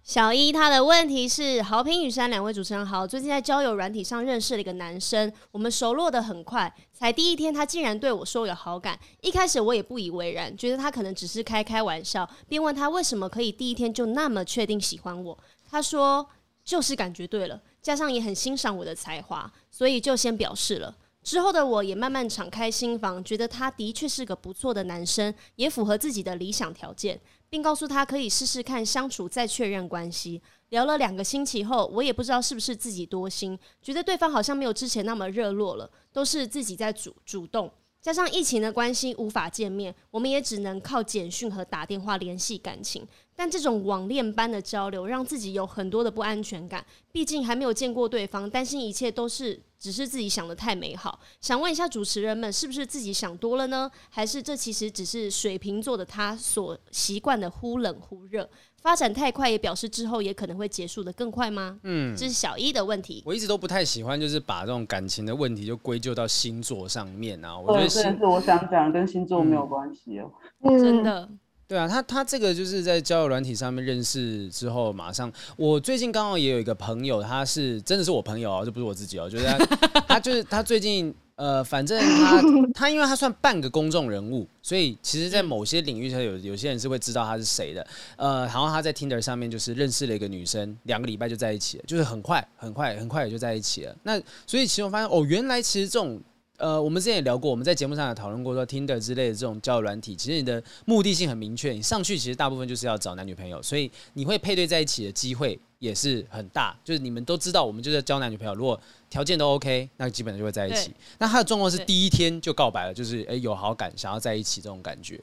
[0.02, 15.38] 小一他的问题是：豪平雨山两位主持人好，最近在交友软体上认识了一个男生，我们熟络得很快，才第一天他竟然对我说有好感，一开始我也不以为然，觉得他可能只是开开玩笑，便问他为什么可以第一天就那么确定喜欢我，
[15.68, 16.26] 他说
[16.64, 20.96] 就是感觉对了，加上也很欣赏我的才华，所以就先表示了。
[21.22, 27.20] 之后的我也慢慢敞开心房，觉得他的确是个不错的男生，也符合自己的理想条件。
[27.50, 30.40] 并告诉他可以试试看相处再确认关系。
[30.70, 37.70] 聊了两个星期后，我也不知道是不是自己多心，觉得对方好像没有之前那么热络了，都是自己在主主动。
[38.00, 43.06] 加上疫情的关系无法见面，我们也只能靠简讯和打电话联系感情。
[43.34, 49.60] 但这种网恋般的交流让自己有很多的不安全感，毕竟还没有见过对方，担心一切都是。
[49.80, 53.90] 只是自己想的太美好，想问一下主持人们，是不是自己想多了呢？
[54.10, 58.48] 还是这其实只是水瓶座的他所习惯的忽冷忽热？
[58.82, 61.78] 发展太快也表示之后也可能会结束的更快吗？
[61.82, 63.22] 嗯，这是小一的问题。
[63.24, 67.58] 我一直都不太喜欢，就是把这种感情的问题就归咎到星座上面啊。
[67.58, 70.30] 我觉得这是我想讲，跟星座没有关系哦。
[70.62, 71.28] 嗯，真的。
[71.70, 82.42] 对啊，他他这个就是在交友软体上面认识之后，马上我最近刚好也有一个朋友，他是真的是我朋友哦，这不是我自己哦，就是他，他就是他最近呃，反正他
[82.74, 93.94] 他因为他算半个公众人物，所以其实，在某些领域上有有些人是会知道他是谁的，呃，然后他在 Tinder 上面就是认识了一个女生，两个礼拜就在一起了，就是很快很快很快也就在一起了。
[94.02, 96.20] 那所以其实我发现哦，原来其实这种。
[96.60, 106.78] 呃，我们之前也聊过，我们在节目上也讨论过，说 Tinder 之类的这种交友软体，其实你的目的性很明确，你上去其实大部分就是要找男女朋友，所以你会配对在一起的机会也是很大。
[106.84, 110.92] 就是你们都知道，我们就是交男女朋友，如果条件都 OK，那基本上就会在一起。
[111.18, 115.18] 那他的状况是第一天就告白了，就是诶有好感，想要在一起这种感觉，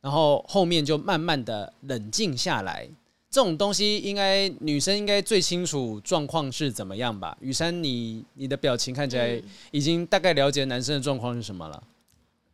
[0.00, 2.88] 然后后面就慢慢的冷静下来。
[3.32, 7.34] 这种东西应该女生应该最清楚状况是怎么样吧？
[7.40, 11.82] 雨珊，你你的表情看起来已经大概了解男生的状况是什么了。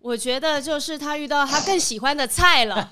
[0.00, 2.88] 我觉得就是他遇到他更喜欢的菜了，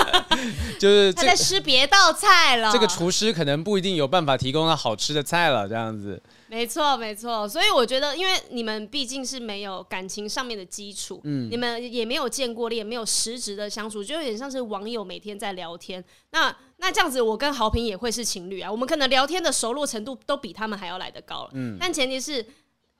[0.80, 2.72] 就是他在吃别道菜了。
[2.72, 6.20] 这个厨师可能不一定有办法提供他好吃的菜了，这样子。
[6.50, 7.48] 没错，没错。
[7.48, 16.04] 所以我觉得，因为你们毕竟是没有感情上面的基础，嗯，你们也没有见过面，没有实质的相处，就有点像是网友每天在聊天。
[16.32, 18.70] 那那这样子，我跟豪平也会是情侣啊。
[18.70, 21.76] 我们可能聊天的熟络程度都比他们还要来得高了，嗯。
[21.78, 22.44] 但前提是。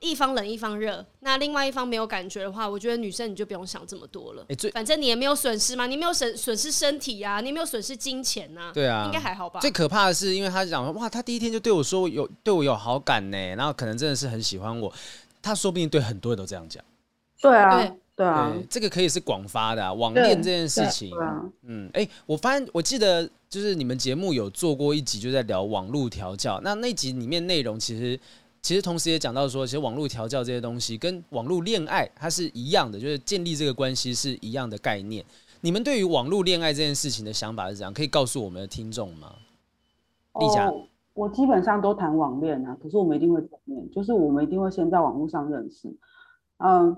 [0.00, 4.42] 一方冷一方热，那另外一方没有感觉的话，我觉得女生你就不用想这么多了。
[4.48, 8.70] 哎、欸，反正你也没有损失嘛，你没有损损失身体啊，你没有损失金钱呐。
[8.72, 9.60] 对啊，应该还好吧。
[9.60, 14.90] 最可怕的是，因为他讲哇，他第一天就对我说有对我有好感呢，然后可能真的是很喜欢我，
[15.42, 16.82] 他说不定对很多人都这样讲。
[17.42, 21.14] 对啊，对，对啊对，这个可以是广发的、啊、网恋这件事情。
[21.14, 28.18] 啊、嗯，哎、欸，我发现我记得就是你们节目有做过一集，就在聊网络调教，那那集里面内容其实。
[28.62, 35.24] 其实同时也讲到说，其实网络调教这些东西跟网络恋爱它是一样的，就是建立这个关系是一样的概念。
[35.62, 37.92] 你们对于网络恋爱这件事情的想法是怎样？
[37.92, 39.32] 可以告诉我们的听众吗？
[40.38, 40.82] 丽佳，哦，
[41.14, 45.88] 我基本上都谈网恋啊，可是我们一定会谈恋，就是我们一定会先在网络上认识。
[46.58, 46.94] 嗯，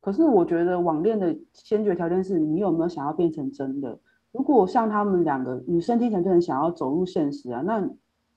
[0.00, 3.98] 可是我觉得网恋的先决条件是你有没有想要变成真的。
[4.32, 7.86] 如果像他们两个女生听起来就很想要走入现实啊，那。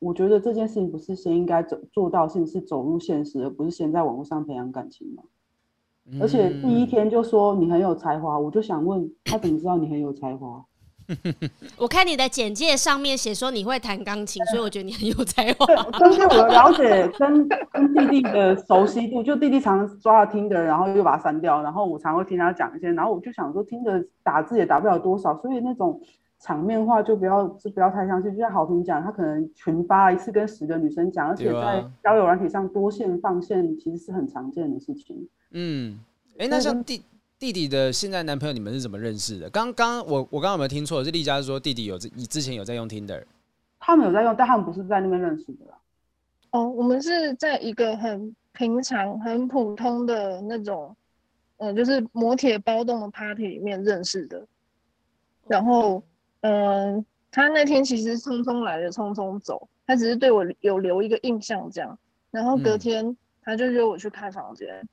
[0.02, 5.22] 我觉得这件事情不是先应该走做到，甚至是走入现实，而不是先在网络上培养感情吗？
[6.12, 6.20] 嗯。
[6.20, 10.66] 而且第一天就说你很有才华，我就想问他怎么知道你很有才华？
[11.78, 15.68] 我看你的简介上面写说你会弹钢琴，所以我觉得你很有才华。
[16.00, 26.02] 根据我的了解，跟跟弟弟的熟悉度，就弟弟常抓他听的，然后又把它删掉，然后我常会听他讲一些，然后我就想说听的打字也打不了多少，所以那种。
[26.42, 35.30] 场面话就不要就不要太相信，就像好评讲，他可能群发一次跟十个女生讲，而且在交友软体上多线放线，其实是很常见的事情。
[35.52, 36.00] 嗯，
[36.40, 37.04] 哎、欸，那像弟
[37.38, 39.48] 弟弟的现在男朋友，你们是怎么认识的？
[39.52, 41.04] 刚刚我我刚刚有没有听错？
[41.04, 43.24] 是丽佳说弟弟有你之前有在用 Tinder，
[43.80, 45.78] 他们有在用，但他们不是在那边认识的啦。
[46.50, 50.96] 哦，我们是在一个很平常、很普通的那种，
[51.58, 54.44] 呃，就是磨铁包动的 party 里面认识的，
[55.48, 56.02] 然后。
[56.42, 59.68] 嗯，他那天其实匆匆来的，匆匆走。
[59.88, 61.98] 他只是对我有留一个印象这样。
[62.30, 64.88] 然后隔天他就约我去开房间。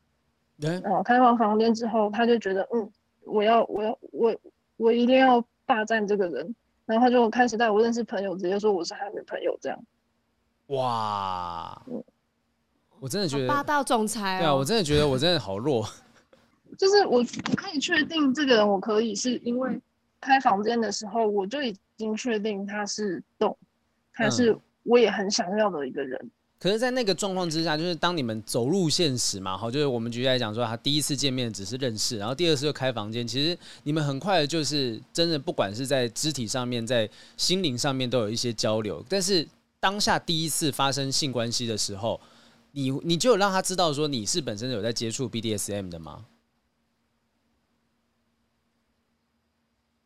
[0.61, 0.81] 嗯。
[0.83, 2.91] 然后开完房间之后，他就觉得，嗯，
[3.25, 4.37] 我要，我要，我
[4.77, 6.55] 我一定要霸占这个人。
[6.85, 9.79] 然后他就开始带我认识朋友，直接说我是他女朋友这样。
[10.69, 11.83] 哇，
[12.99, 14.41] 我真的觉得霸道总裁哦。
[14.41, 15.87] 对啊，我真的觉得我真的好弱。
[16.77, 19.81] 就是我我可以确定这个人我可以，是因为。
[20.21, 23.57] 开房间的时候，我就已经确定他是动，
[24.13, 26.19] 他是我也很想要的一个人。
[26.23, 39.05] 嗯、可是，在那个状况之下，就是当你们走入现实嘛，好，就是我们举例来讲说，他第一次见面只是认识，然后第二次就开房间，其实你们很快的就是真的，不管是在肢体上面，在心灵上面都有一些交流。
[39.09, 39.47] 但是
[39.79, 42.21] 当下第一次发生性关系的时候，
[42.73, 46.25] 你你就有让他知道说你是本身有在接触 BDSM 的吗？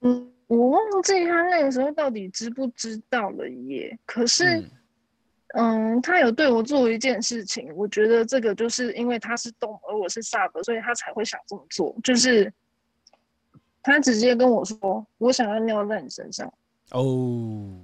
[0.03, 3.99] 嗯，我忘记他那个时候到底知不知道了耶。
[4.05, 4.61] 可是，
[5.55, 11.97] 嗯，嗯，他有对我做一件事情，我觉得这个就是因为他是动，而我是 sub，所以他才会想这么做。
[12.05, 12.53] 就是
[13.83, 16.53] 他直接跟我说：“我想要尿在你身上。”
[16.91, 17.81] 哦，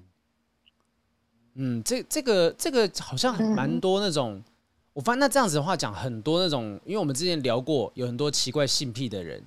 [1.55, 4.35] 嗯，这这个这个好像蛮多那种。
[4.35, 4.45] 嗯、
[4.93, 9.43] 我发现那这样子的话讲很多那种，因为我们之前聊过，有很多奇怪性癖的人。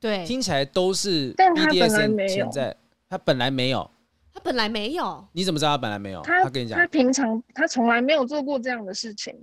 [0.00, 2.76] 对，听起来都是 BDSM 潜在，
[3.08, 3.90] 他本来没有，
[4.34, 6.20] 他本来没有，你怎么知道他本来没有？
[6.22, 9.34] 他，他跟你讲，他平常他从来没有做过这样的事情，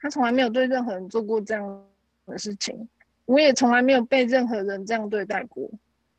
[0.00, 1.84] 他从来没有对任何人做过这样
[2.26, 2.88] 的事情，
[3.26, 5.68] 我也从来没有被任何人这样对待过。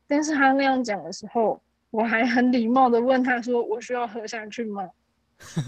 [0.06, 1.60] 但是他那样讲的时候，
[1.90, 4.88] 我还很礼貌的问他说：“我需要喝下去吗？”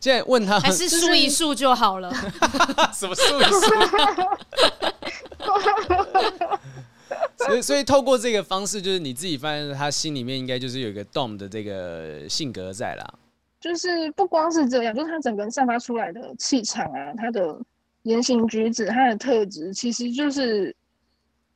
[0.00, 2.12] 现在问他，还是数一数就好了？
[2.94, 3.60] 什么数一数？
[7.46, 13.14] 所以，所以透过这个方式，就是你自己发现他心里面应该就是有一个 Dom 的这个性格在啦。
[13.60, 17.58] 就是不光是这样，就是他整个人散发出来的气场啊，他的
[18.02, 20.74] 言行举止，他的特质，其实就是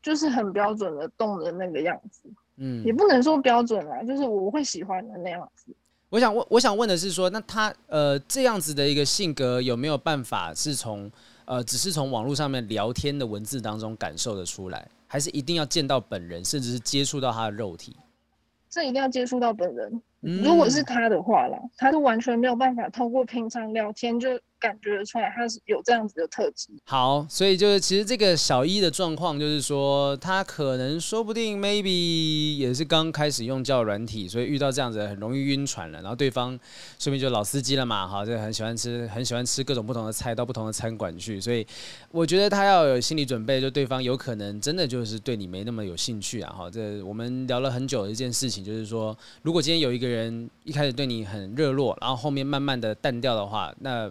[0.03, 2.29] 就是很标准的 Dom 的那个样子。
[2.57, 5.73] 嗯，也不能说标准啦，就是我会喜欢的那样子。
[6.11, 11.11] 我想问，我想问的是说，那他呃这样子的一个性格有没有办法是从
[11.45, 14.87] 呃只是从网络上面聊天的文字当中感受的出来？
[15.13, 17.95] 还是一定要见到本人，甚至是接触到他的肉体？
[18.71, 20.03] 这一定要接触到本人。
[20.21, 24.41] 如果是他的话啦，他是完全没有办法透过平常聊天就。
[24.63, 26.69] 感觉得出来，他是有这样子的特质。
[26.85, 36.01] 好，所以就是其实这个小一的状况，就是说他可能说不定 maybe 也是刚开始用交友软体，所以遇到这样子很容易晕船了。
[36.01, 36.57] 然后对方
[36.97, 41.41] 说明就老司机了嘛，哈，就很喜欢吃，很喜欢吃各种不同的菜，到不同的餐馆去。
[41.41, 41.67] 所以
[42.13, 46.55] 我觉得他要有心理准备，就对方有可能真的就是对你没那么有兴趣啊。
[46.57, 54.09] 哈，这我们聊了很久的一件事情，就是说如果今天有一个人一开始对你很热络，然后后面慢慢的淡掉的话，那。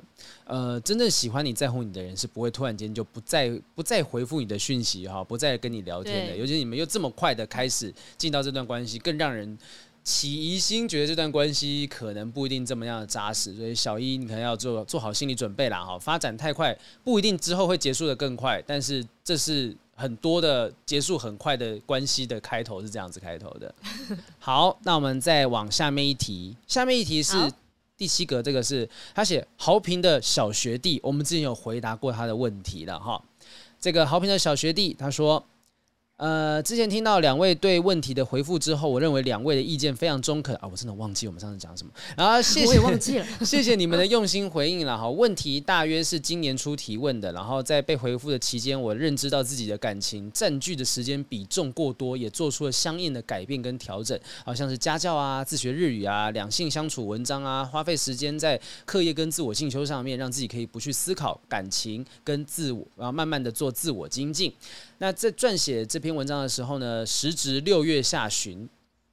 [0.52, 6.36] 呃，真正喜欢你在乎你的人是不会突然间就不再不再回复你的讯息哈，不再跟你聊天的。
[6.36, 9.57] 尤其你们又这么快的开始进到这段关系，更让人
[10.03, 13.56] 起疑心，觉得这段关系可能不一定这么样的扎实。
[13.56, 15.98] 所以小一，你可能要做做好心理准备啦哈。
[15.98, 23.73] 发展太快，不一定之后会结束的更快，但是这是很多的结束很快的关系的开头是这样子开头的。
[24.38, 27.38] 好，那我们再往下面一题，下面一题是。
[28.02, 33.23] 第七格这个是他写豪平的小学弟，我们之前有回答过他的问题了哈。
[33.80, 35.45] 这个豪平的小学弟他说。
[36.22, 40.68] 呃，之前听到两位对问题的回复之后，我认为两位的意见非常中肯啊！
[40.72, 45.10] 我真的忘记我们上次讲什么，然后谢谢，我也忘记了， 谢谢你们的用心回应了哈。
[45.10, 54.15] 问题大约是今年初提问的，然后在被回复的期间，我认知到自己的感情占据的时间比重过多，也做出了相应的改变跟调整，
[54.45, 64.53] 好像是家教啊、自学日语啊、两性相处文章啊，花费时间在课业跟自我进修上面，让自己可以不去思考感情跟自我，然后慢慢的做自我精进。
[65.02, 68.69] 那在撰写这篇文章的时候呢，时值六月下旬，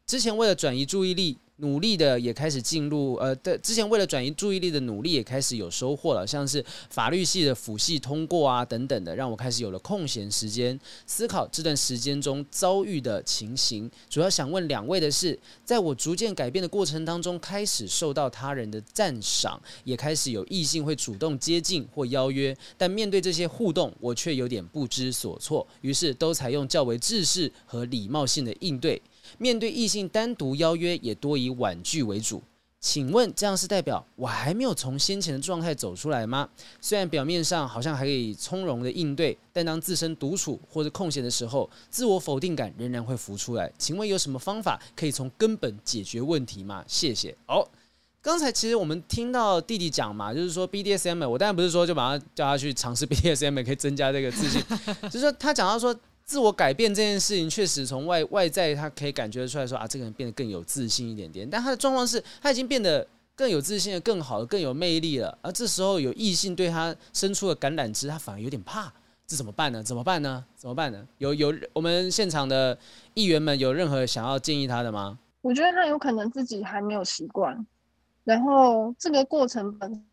[0.07, 1.39] 之前为了转移注意力。
[1.59, 13.91] 努力的也开始进入，呃，的之前为了转移注意力的努力也开始有收获了，像是法律系的辅系通过啊等等的，让我开始有了空闲时间思考这段时间中遭遇的情形。
[14.09, 29.03] 主要想问两位的是，在我逐渐改变的过程当中，开始受到他人的赞赏，也开始有异性会主动接近或邀约，但面对这些互动，我却有点不知所措，于是都采用较为制式和礼貌性的应对。
[29.37, 32.43] 面对异性单独邀约，也多以婉拒为主。
[32.81, 36.49] 请问这样是代表我还没有从先前的状态走出来吗？
[36.81, 43.69] 虽然表面上好像还可以从容的应对，但当自身独处或者空闲的时候，自我否定感仍然会浮出来。
[43.77, 46.85] 请问有什么方法可以从根本解决问题吗？
[46.87, 47.37] 谢谢。
[47.49, 47.67] 哦，
[48.23, 54.63] 刚才其实我们听到弟弟讲嘛，就是说 BDSM，我当然不是说就马上叫他去尝试 BDSM 可以增加这个自信，
[55.11, 55.93] 就是说他讲到说。
[56.29, 61.49] 自我改变这件事情，确实从外外在他可以感觉出来说啊，这个人变得更有自信一点点。
[61.49, 65.39] 但他的状况是，他已经变得更有自信了，更好，更有魅力了。
[65.41, 68.93] 而这时候有异性对他伸出了橄榄枝，他反而有点怕，
[69.27, 69.83] 这怎么办呢？
[69.83, 70.45] 怎么办呢？
[70.55, 71.09] 怎么办呢？
[71.17, 72.77] 有有我们现场的
[73.15, 75.19] 议员们有任何想要建议他的吗？
[75.41, 77.67] 我觉得他有可能自己还没有习惯，
[78.25, 80.05] 然后这个过程本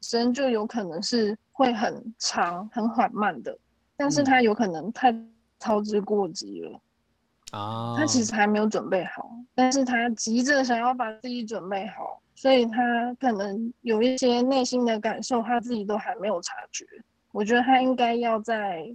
[0.00, 3.54] 身就有可能是会很长、很缓慢的。
[3.96, 5.14] 但是他有可能太
[5.58, 6.80] 操之过急了
[7.52, 7.94] 啊！
[7.96, 16.84] 他其实还没有准备好，但是他急着想要把自己准备好，所以他可能有一些内心的感受，他自己都还没有察觉。
[17.32, 18.94] 我觉得他应该要在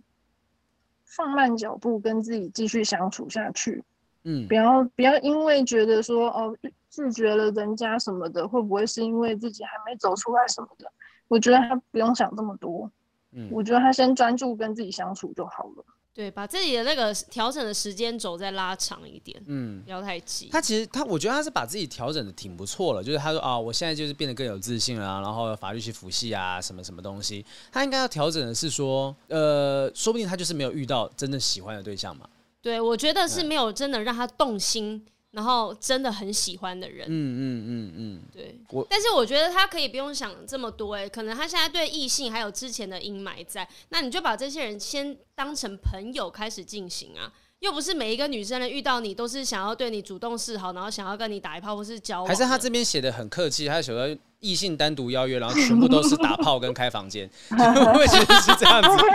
[1.06, 3.84] 放慢脚步，跟自己继续相处下去。
[4.24, 6.56] 嗯，不要不要因为觉得说哦
[6.90, 10.92] 拒绝了人家什么的，会不会是因为自己还没走出来什么的？
[11.28, 12.92] 我觉得他不用想这么多。
[13.34, 15.86] 嗯，我觉得他先专注跟自己相处就好了。
[16.14, 20.50] 对，把自己的那个调整的时间轴再拉长一点，嗯，不要太急。
[20.52, 23.02] 他其实他，我觉得他是把自己调整的挺不错了。
[23.02, 27.46] 就是他说啊，我现在就是变得更有自信了啊，然后法律系辅系啊，什么什么东西。
[27.72, 32.28] 他应该要调整的是说，呃，说不定他就是没有遇到真正喜欢的对象嘛。
[32.62, 35.02] 对，我觉得是没有真的让他动心。
[35.32, 38.60] 然后真的很喜欢的人，嗯嗯嗯嗯，对。
[38.70, 47.32] 我但是我觉得他可以不用想这么多，哎，可能他现在对异性还有之前的阴霾在，那你就把这些人先当成朋友开始进行啊。
[47.60, 52.28] 又不是每一个女生呢遇到你都是想要对你主动示好，然后想要跟你打一炮或是交往。
[52.28, 59.06] 还是他这边写的很客气，他写的异性单独邀约，然后全部都是打炮跟开房间，会不会其实是这样子？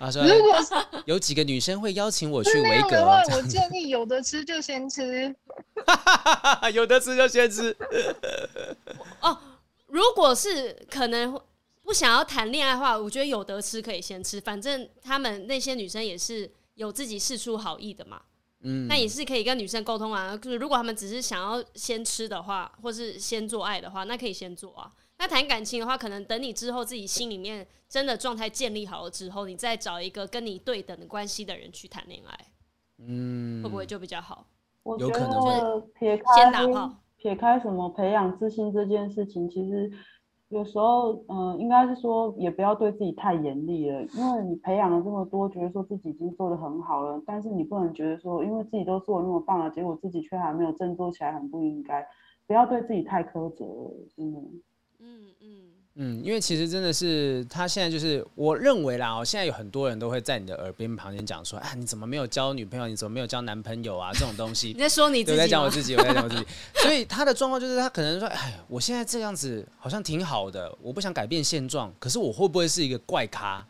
[0.00, 0.20] 他说
[1.04, 3.04] 有几个女生会邀请我去维格，
[3.36, 5.32] 我建议有的吃就先吃，
[6.72, 7.76] 有的吃就先吃。
[9.20, 9.38] 哦，
[9.86, 11.40] 如果是可能
[11.82, 16.50] 不想要谈恋爱的话，我觉得有得吃可以先吃，反正他们那些女生也是。
[16.74, 18.22] 有自己事出好意的嘛？
[18.60, 20.34] 嗯，那也是可以跟女生沟通啊。
[20.34, 24.90] 就是如果他们只是想要先吃的话，或是先做爱的话，那可以先做啊。
[25.18, 32.46] 那谈感情的话，可能等你之后自己心里面真的状态建立好了之后，你再找一个跟你对等的关系的人去谈恋爱，
[33.06, 34.48] 嗯，会不会就比较好？
[34.82, 39.90] 我觉得撇开先打炮，撇开什么培养自信这件事情，其实。
[40.48, 52.06] 有时候，嗯、呃，应该是说，也不要对自己太严厉了，因为你培养了这么多，觉得说自己已经做得很好了，但是你不能觉得说，因为自己都做得那么棒了，结果自己却还没有振作起来，很不应该。
[52.46, 54.40] 不要对自己太苛责了，真的。
[55.00, 62.88] 嗯嗯，嗯，因为其实真的是他现在就是我认为啦，哦，现在有很多人都会在你的耳边旁边讲说，啊，你怎么没有交女朋友？
[62.88, 64.10] 你怎么没有交男朋友啊？
[64.14, 64.68] 这种东西。
[64.68, 65.32] 你在说你自己？
[65.32, 66.46] 我在讲我自己，我在讲我自己。
[66.76, 73.66] 所以他的状况就是他可能说，哎，我现在这样子好像挺好的，我不想改变现状，可是我会不会是一个怪咖？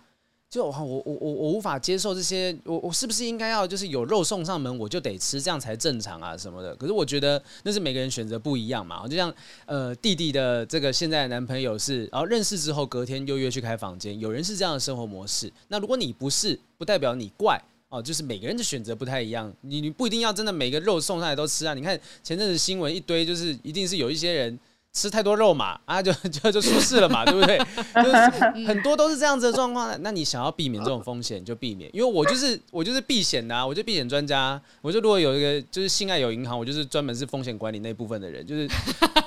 [0.53, 6.77] 就我我我我无法接受这些，我我是不是应该要就是有肉送上门我就得吃，这样才正常啊什么的？
[6.77, 9.09] 可是我觉得那是每个人选择不一样嘛。
[9.09, 9.35] 就像
[9.65, 15.51] 呃弟弟的这个现在的男朋友是，然后认识之后隔天又约去开房间，有人是这样的生活模式。
[15.69, 17.59] 那如果你不是，不代表你怪
[17.89, 19.51] 哦，就是每个人的选择不太一样。
[19.63, 21.73] 你你不一定要真的每个肉送上来都吃啊。
[21.73, 24.59] 你看前阵子新闻一堆，就是一定是有一些人。
[24.93, 27.59] 吃太多肉嘛，啊，就 就就出事了嘛， 对不对？
[27.95, 29.97] 就是很多都是这样子的状况。
[30.03, 31.91] 那你想要避免这种风险，就避免。
[31.95, 34.61] 因为我就是我就是避险的啊，我就避险专家。
[34.83, 38.69] 我就如果有一个就是性爱有银行，我就是专门是风险管理那部分的人，就是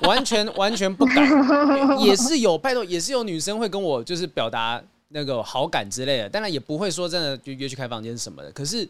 [0.03, 1.99] 完全 完全不敢。
[1.99, 8.51] 也是有拜托，也是有女生会跟我就是表达那个好感之类的，当然也不会说真的就约去开房间什么的。
[8.51, 8.87] 可是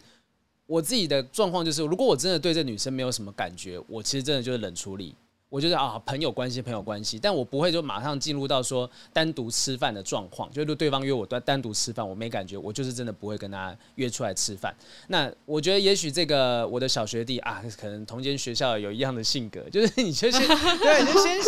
[0.66, 5.16] 我自己的状况就是，如果我真的对这女生没有什么感觉，我其实真的就是冷处理。
[5.56, 10.52] 我就是啊，朋友关系，朋友关系，但我不会就马上进入到说单独吃饭的状况。
[10.52, 14.76] 就是对方约我单单独吃饭，我没感觉，我就是真的不会跟他约出来吃饭。
[15.08, 20.42] 那我觉得也许这个我的小学弟啊，可能同间学校有一样的性格，就是你就先
[20.80, 21.40] 对，你就先。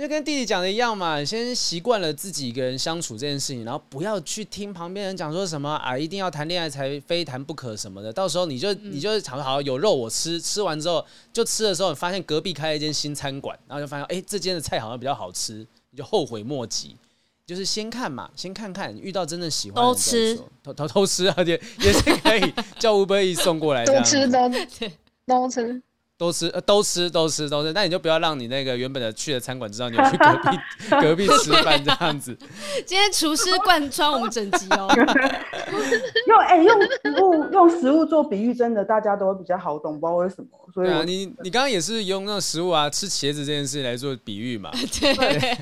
[0.00, 8.10] 就跟弟弟讲的一样嘛，先习惯了自己一个人相处这件事情，然后不要去听旁边人讲说什么啊，一定要谈恋爱才非谈不可什么的。
[8.10, 11.04] 到时候你就你就想说好有肉我吃，吃完之后
[11.34, 16.96] 就吃的时候，你发现隔壁开了一间新餐馆，然后就发现哎、欸、这间的菜好像比较好吃，你就后悔莫及。
[17.46, 24.48] 就是先看嘛，先看看遇到真正喜欢的，偷吃偷偷偷吃，而且也是可以叫 Uber Eats 送过来的，都吃都
[25.26, 25.82] 都吃。
[26.20, 27.72] 都吃，呃，都吃，都吃，都吃。
[27.72, 30.58] 那你就不要让你那个原本的去的餐馆知道你有去隔壁
[31.00, 32.36] 隔壁吃饭这样子。
[32.84, 34.86] 今天厨师贯穿我们整集哦。
[36.28, 40.48] 用哎、欸，用食物用食物做比喻，真的大家都会比较好懂，不知道为什么。
[40.74, 44.70] 所以对啊，你你刚刚也是用那种食物啊，吃茄子这件事来做比喻嘛？
[45.00, 45.14] 对，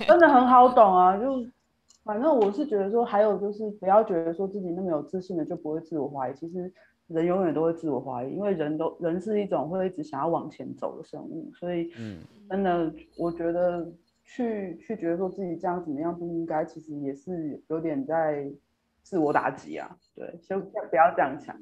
[0.09, 1.17] 真的很好懂啊。
[1.17, 1.47] 就
[2.05, 6.73] 反正我是觉得说，还有就是不要觉得说自己那么有自信的就不会自我怀疑，其实。
[7.09, 12.19] 人永远都会自我怀疑，因为人都人是一种会一直想要往前走的生物，所以，嗯，
[12.49, 13.91] 真的，我觉得
[14.23, 18.51] 去去觉得说自己这样怎么样不应该，其实也是有点在
[19.03, 19.97] 自我打击啊。
[20.15, 21.57] 对，就不要这样想。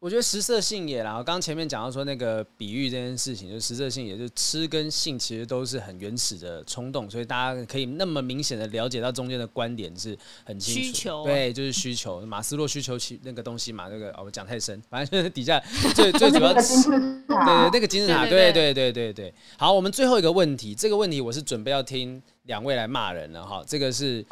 [0.00, 10.80] 我觉得食色性也啦，刚刚前面讲到说那个比喻这件事情，就食色性也，就吃跟性其实都是很原始的冲动，所以大家可以那么明显的了解到中间的观点是很清楚。
[10.80, 15.62] 需求，对，就是需求，马斯洛需求其那个东西嘛，那个哦，我讲太深，反正就 是底下
[15.94, 19.34] 最 最主要吃，对对，那个金字塔，对对对对对。
[19.58, 24.24] 好，我们最后一个问题，这个问题我是准备要听两位来骂人了哈，这个是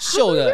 [0.00, 0.52] 秀的。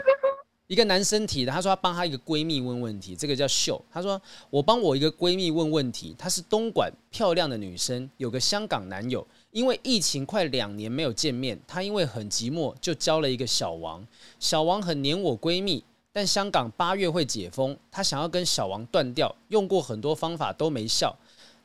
[0.75, 3.81] 一个男生提的，他说他帮他一个闺蜜问问题，这个叫秀。
[3.93, 4.21] 他说
[4.51, 14.05] 我帮我一个闺蜜问问题，她是东莞漂亮的女生，有个香港男友，因为疫情快两年没有见面，她因为很寂寞，就交了一个小王。
[14.41, 21.17] 小王很黏我闺蜜，但香港八月会解封，她想要跟小王断掉，用过很多方法都没效，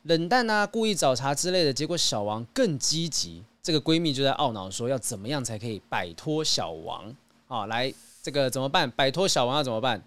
[0.03, 3.43] 冷淡啊，故意找茬之类的，结果小王更积极。
[3.63, 7.11] 这个闺蜜就在懊恼说，要怎么样才可以摆脱小王？
[7.47, 7.91] 啊，来。
[8.21, 8.89] 这个怎么办？
[8.91, 10.01] 摆脱小王要怎么办？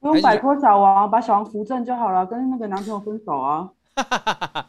[0.00, 3.70] 不用摆脱小王，把小王扶正就好了，跟那个男朋友分手啊。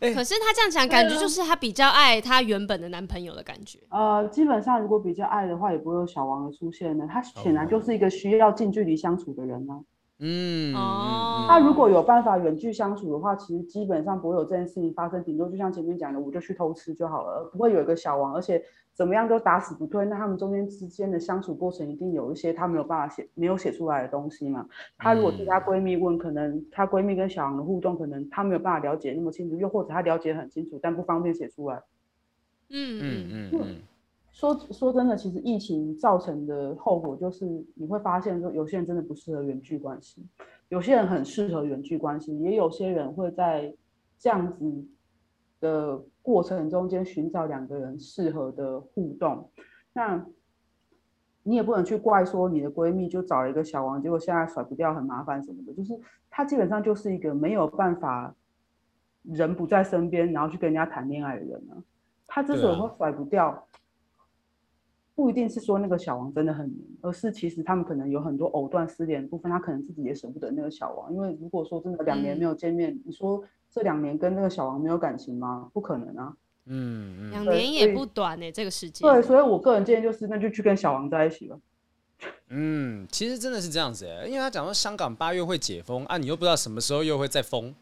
[0.00, 3.78] 可是他这样讲，感觉就是他比较爱他原本的男朋友的感觉。
[3.88, 7.06] 呃，基本上如果比较爱的话，也不会有小王的出现呢。
[7.08, 9.78] 他显然就是一个需要近距离相处的人呢、啊。
[10.18, 15.22] 嗯，哦，他如果有办法远距相处的话，其实基本上不会有这件事情发生。
[15.22, 18.60] 顶多就像前面讲的，我就去偷吃就好了，不会有一个小王，而且。
[18.94, 24.66] 怎么样都打死不退，那他们中间之间的相处过程一定有一些她没有办法写、没有写出来的东西嘛？
[24.96, 31.82] 她如果替她闺蜜问，可能她闺蜜跟小杨的互动，可能她没有办法了解那么清楚，又或者她了解很清楚，但不方便写出来。
[32.70, 33.76] 嗯嗯嗯嗯。
[34.30, 40.24] 说说真的，其实疫情造成的后果就是你会发现说，有些人真的不适合远距关系，
[40.68, 43.72] 有些人很适合远距关系，也有些人会在
[44.18, 44.84] 这样子
[45.64, 49.50] 的过程中间寻找两个人适合的互动，
[49.94, 50.22] 那
[51.42, 55.72] 你也不能去怪说你的闺蜜就找了一个小王，结果现在甩不掉，很麻烦什么的。
[55.72, 58.34] 就是她基本上就是一个没有办法
[59.22, 61.82] 人不在身边，然后去跟人家谈恋爱的人呢。
[62.26, 63.66] 她之所以会甩不掉，
[65.14, 71.12] 不一定是说那个小王真的很黏，而是其实他们可能有很多藕断丝连的部分，他可能自己也舍不得那个小王。
[71.12, 73.44] 因为如果说真的两年没有见面，你说。
[73.70, 75.68] 这两年跟那个小王没有感情吗？
[75.72, 76.32] 不可能啊！
[76.66, 79.02] 嗯，两年也不短呢、欸，这个时间。
[79.02, 81.58] 对，所以我个人建议就是，那就去跟小王在一起吧。
[82.50, 87.74] 嗯，其实真的是这样子哎，因为他讲说香港八月会解封啊，你又不知道什么时候又会再封，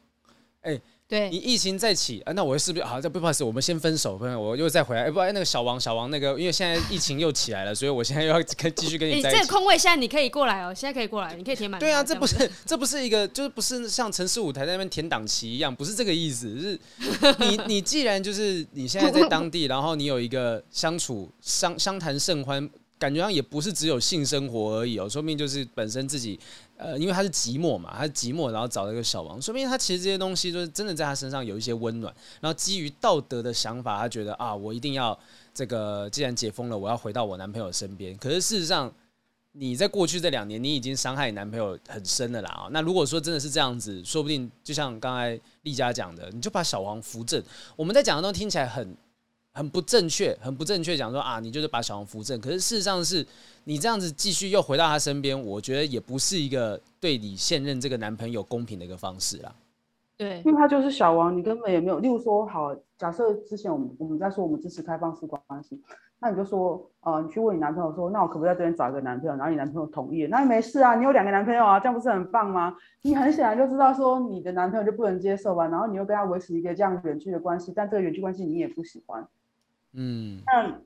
[0.63, 0.81] 哎。
[1.13, 2.99] 对，你疫情再起啊，那我是不是好？
[2.99, 5.03] 这不好意思，我们先分手，分我又再回来。
[5.03, 9.39] 哎，不，那个小王，小王，那个，因为现在疫情又起来了，所以我现在又要跟继续跟你在一起。
[9.39, 11.79] 这个空位现在你可以过来哦，现在可以过来，你可以填满。
[11.79, 16.59] 对啊，这不是，这不是一个，就是不是像城市舞台在那边填档期一样，不是这个意思。
[16.59, 16.81] 是，
[17.41, 22.71] 你你既然就是你现在在当地，然后你有一个相处相相谈甚欢。
[22.99, 26.39] 感觉上也不是只有性生活而已哦，说不定就是本身自己，
[26.83, 35.17] 呃，因为他是寂寞嘛，他是寂寞，然后找了一个小王，说不定他其实这些东西就是真的在他身上有一些温暖，然后基于道德的想法，他觉得啊，我一定要
[35.55, 38.17] 这个，既然解封了，我要回到我男朋友身边。
[38.17, 38.93] 可是事实上，
[39.53, 42.69] 你在过去这两年，你已经伤害你男朋友很深了啦啊。
[42.71, 47.43] 那如果说真的是这样子，说不定就像刚才丽佳讲的，你就把小王扶正。
[47.77, 48.97] 我们在讲的都听起来很。
[49.55, 52.41] 很不正确，很不正确，讲说啊，你就是把小王扶正。
[52.41, 53.27] 可是事实上是，
[53.65, 59.55] 你这样子继续又回到他身边，我觉得也不是一个对你现任这个男朋友公平的一个方式啦。
[60.17, 61.99] 对，因为他就是小王，你根本也没有。
[61.99, 65.83] 例如说，好，假设之前我们我们在说我们支持开放式关系，
[66.19, 69.35] 那你就说，呃，你去问你男朋友说，那我可不可以在这边找一个男朋友？
[69.37, 72.75] 然后你男朋友同意，那你没事啊，你有两个男朋友啊，这样不是很棒吗？
[73.03, 79.27] 你很显然就知道说你的男朋友就不能接受吧，然后你又跟他维持一个这样远距的关系，但这个远距关系你也不喜欢。
[79.95, 80.81] 嗯，那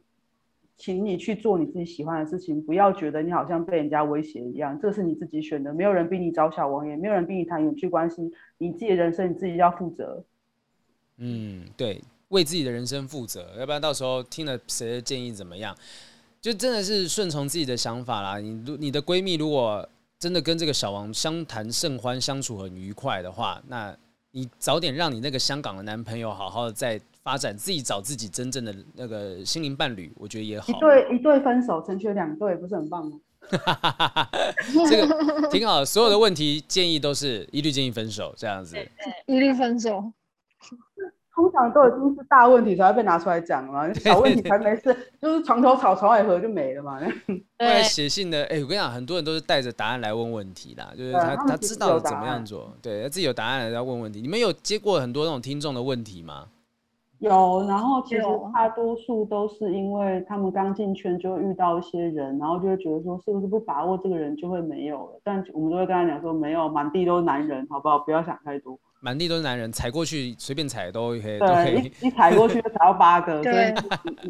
[0.77, 4.78] 请你去做你自己喜欢的事情，不要觉得你好像被人家威胁一样。
[4.78, 8.31] 这是你自己选的，没有人逼你找小王，也没有人逼你谈远距关系。
[8.59, 10.23] 你自己的人生你自己要负责。
[11.16, 15.74] 嗯，对，为自己的人生负责，要不然到时候听了谁的建议怎么样，
[16.41, 18.39] 就真的是顺从自己的想法啦。
[18.39, 19.89] 你你的闺蜜如果
[20.19, 23.97] 真的跟这个小王相谈甚欢，相处很愉快的话，那
[24.33, 27.01] 你早点让你那个香港的男朋友好好的在。
[27.27, 30.69] 发展自己找自己真正的那个心灵伴侣，我觉得也好。
[30.69, 33.19] 一对一对分手，成全两对，不是很棒吗？
[34.89, 35.85] 这个挺好。
[35.85, 38.77] 所有的问题建议都是一律建议分手，这样子。
[39.27, 40.12] 一律分手。
[41.35, 47.01] 通常都已经是大问题才会被拿出来讲嘛， 小问题才没事，就是床头吵，床尾和就没了嘛。
[47.01, 54.23] 后来写信的，哎、欸，我跟你讲，很多人都是带着答案来问问题啦，就是他他，他知道怎么样做，对他自己有答案来要问问题。
[54.23, 56.47] 你们有接过很多那种听众的问题吗？
[57.21, 58.23] 有，然后其实
[58.53, 65.21] 大多数都是因为他们刚进圈就遇到一些人，然后就会觉得说是不是不把握这个人就会没有了？
[65.25, 67.99] 但我们都会跟他讲说没有，满地都是男人，好不好？
[68.01, 68.79] 不要想太多。
[69.01, 71.39] 满地都是男人，踩过去随便踩都 OK。
[71.39, 73.75] 对，都可以一一踩过去就踩到八个， 所以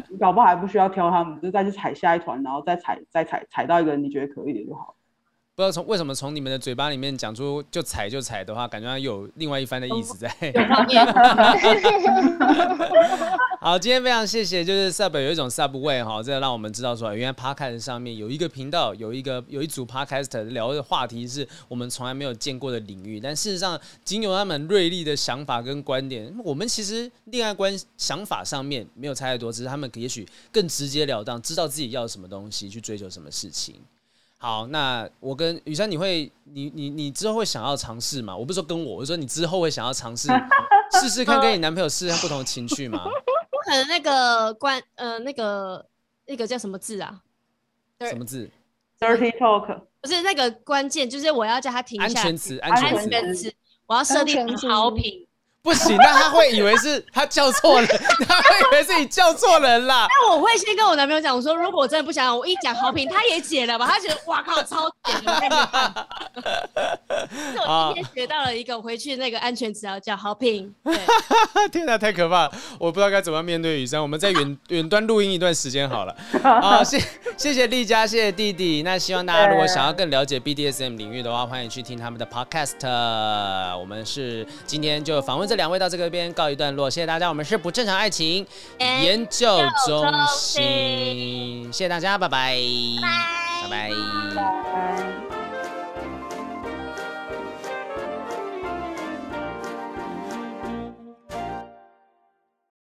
[0.09, 4.95] 你搞不好还不需要挑他们，就再去踩下一团，然后再踩再踩踩到一个人你觉得可以的就好。
[5.57, 10.28] 不知道从为什么从你们的嘴巴里面讲出就踩就踩的话，感觉有另外一番的意思在。
[13.59, 33.77] 好，今天非常谢谢，就是 Sub 有一种 Subway 哈，这让我们知道说，原来 Podcast 上面有一个频道，有一个有一组 Podcaster 聊的话题是我们从来没有见过的领域，但事实上，仅有他们锐利的想法跟观点，我们其实恋爱观想法上面没有差太多，只是他们也许更直截了当，知道自己要什么东西，去追求什么事情。
[34.39, 38.37] 好，那我跟雨珊，你会，你你你之后会想要尝试吗？
[38.37, 40.29] 我不是说跟我，我说你之后会想要尝试
[41.01, 43.03] 试试看，跟你男朋友试试看不同的情趣吗？
[43.51, 45.85] 不可能那个关呃那个
[46.27, 47.23] 那个叫什么字啊？
[48.01, 48.51] 什么字
[49.01, 49.81] ？Dirty talk。
[50.03, 52.05] 不是那个关键，就是我要叫他停下。
[52.07, 53.53] 安全词，安全词。
[53.87, 55.26] 我要设定好评。
[55.66, 57.88] 不行，那他会以为是他叫错人，
[58.28, 60.06] 他会以为是你叫错人啦。
[60.14, 63.84] 那我会先跟我男朋友讲，我说如果我真的不想，我一讲好评，他也解了吧？
[63.84, 66.06] 他觉得哇靠，超解的。
[67.28, 70.72] 是我今天学到了一个，回去那个安全词要叫好评。
[70.84, 70.97] 对，
[71.72, 72.52] 天哪，太可怕了！
[72.78, 74.01] 我不知道该怎么面对雨山。
[74.01, 76.16] 我们在远 远端录音一段时间好了。
[76.44, 77.02] 好，谢
[77.36, 78.84] 谢谢丽佳，谢谢弟弟。
[78.84, 82.76] 那希望大家如果想要更了解 BDSM 领域的话，欢迎去听他们的 Podcast。
[83.76, 85.56] 我们是今天就访问这。
[85.57, 87.28] 两位到这个边告一段落，谢谢大家。
[87.28, 88.47] 我们是不正常爱情
[88.78, 92.57] 研究中心，谢谢大家，拜拜，
[93.62, 95.26] 拜拜。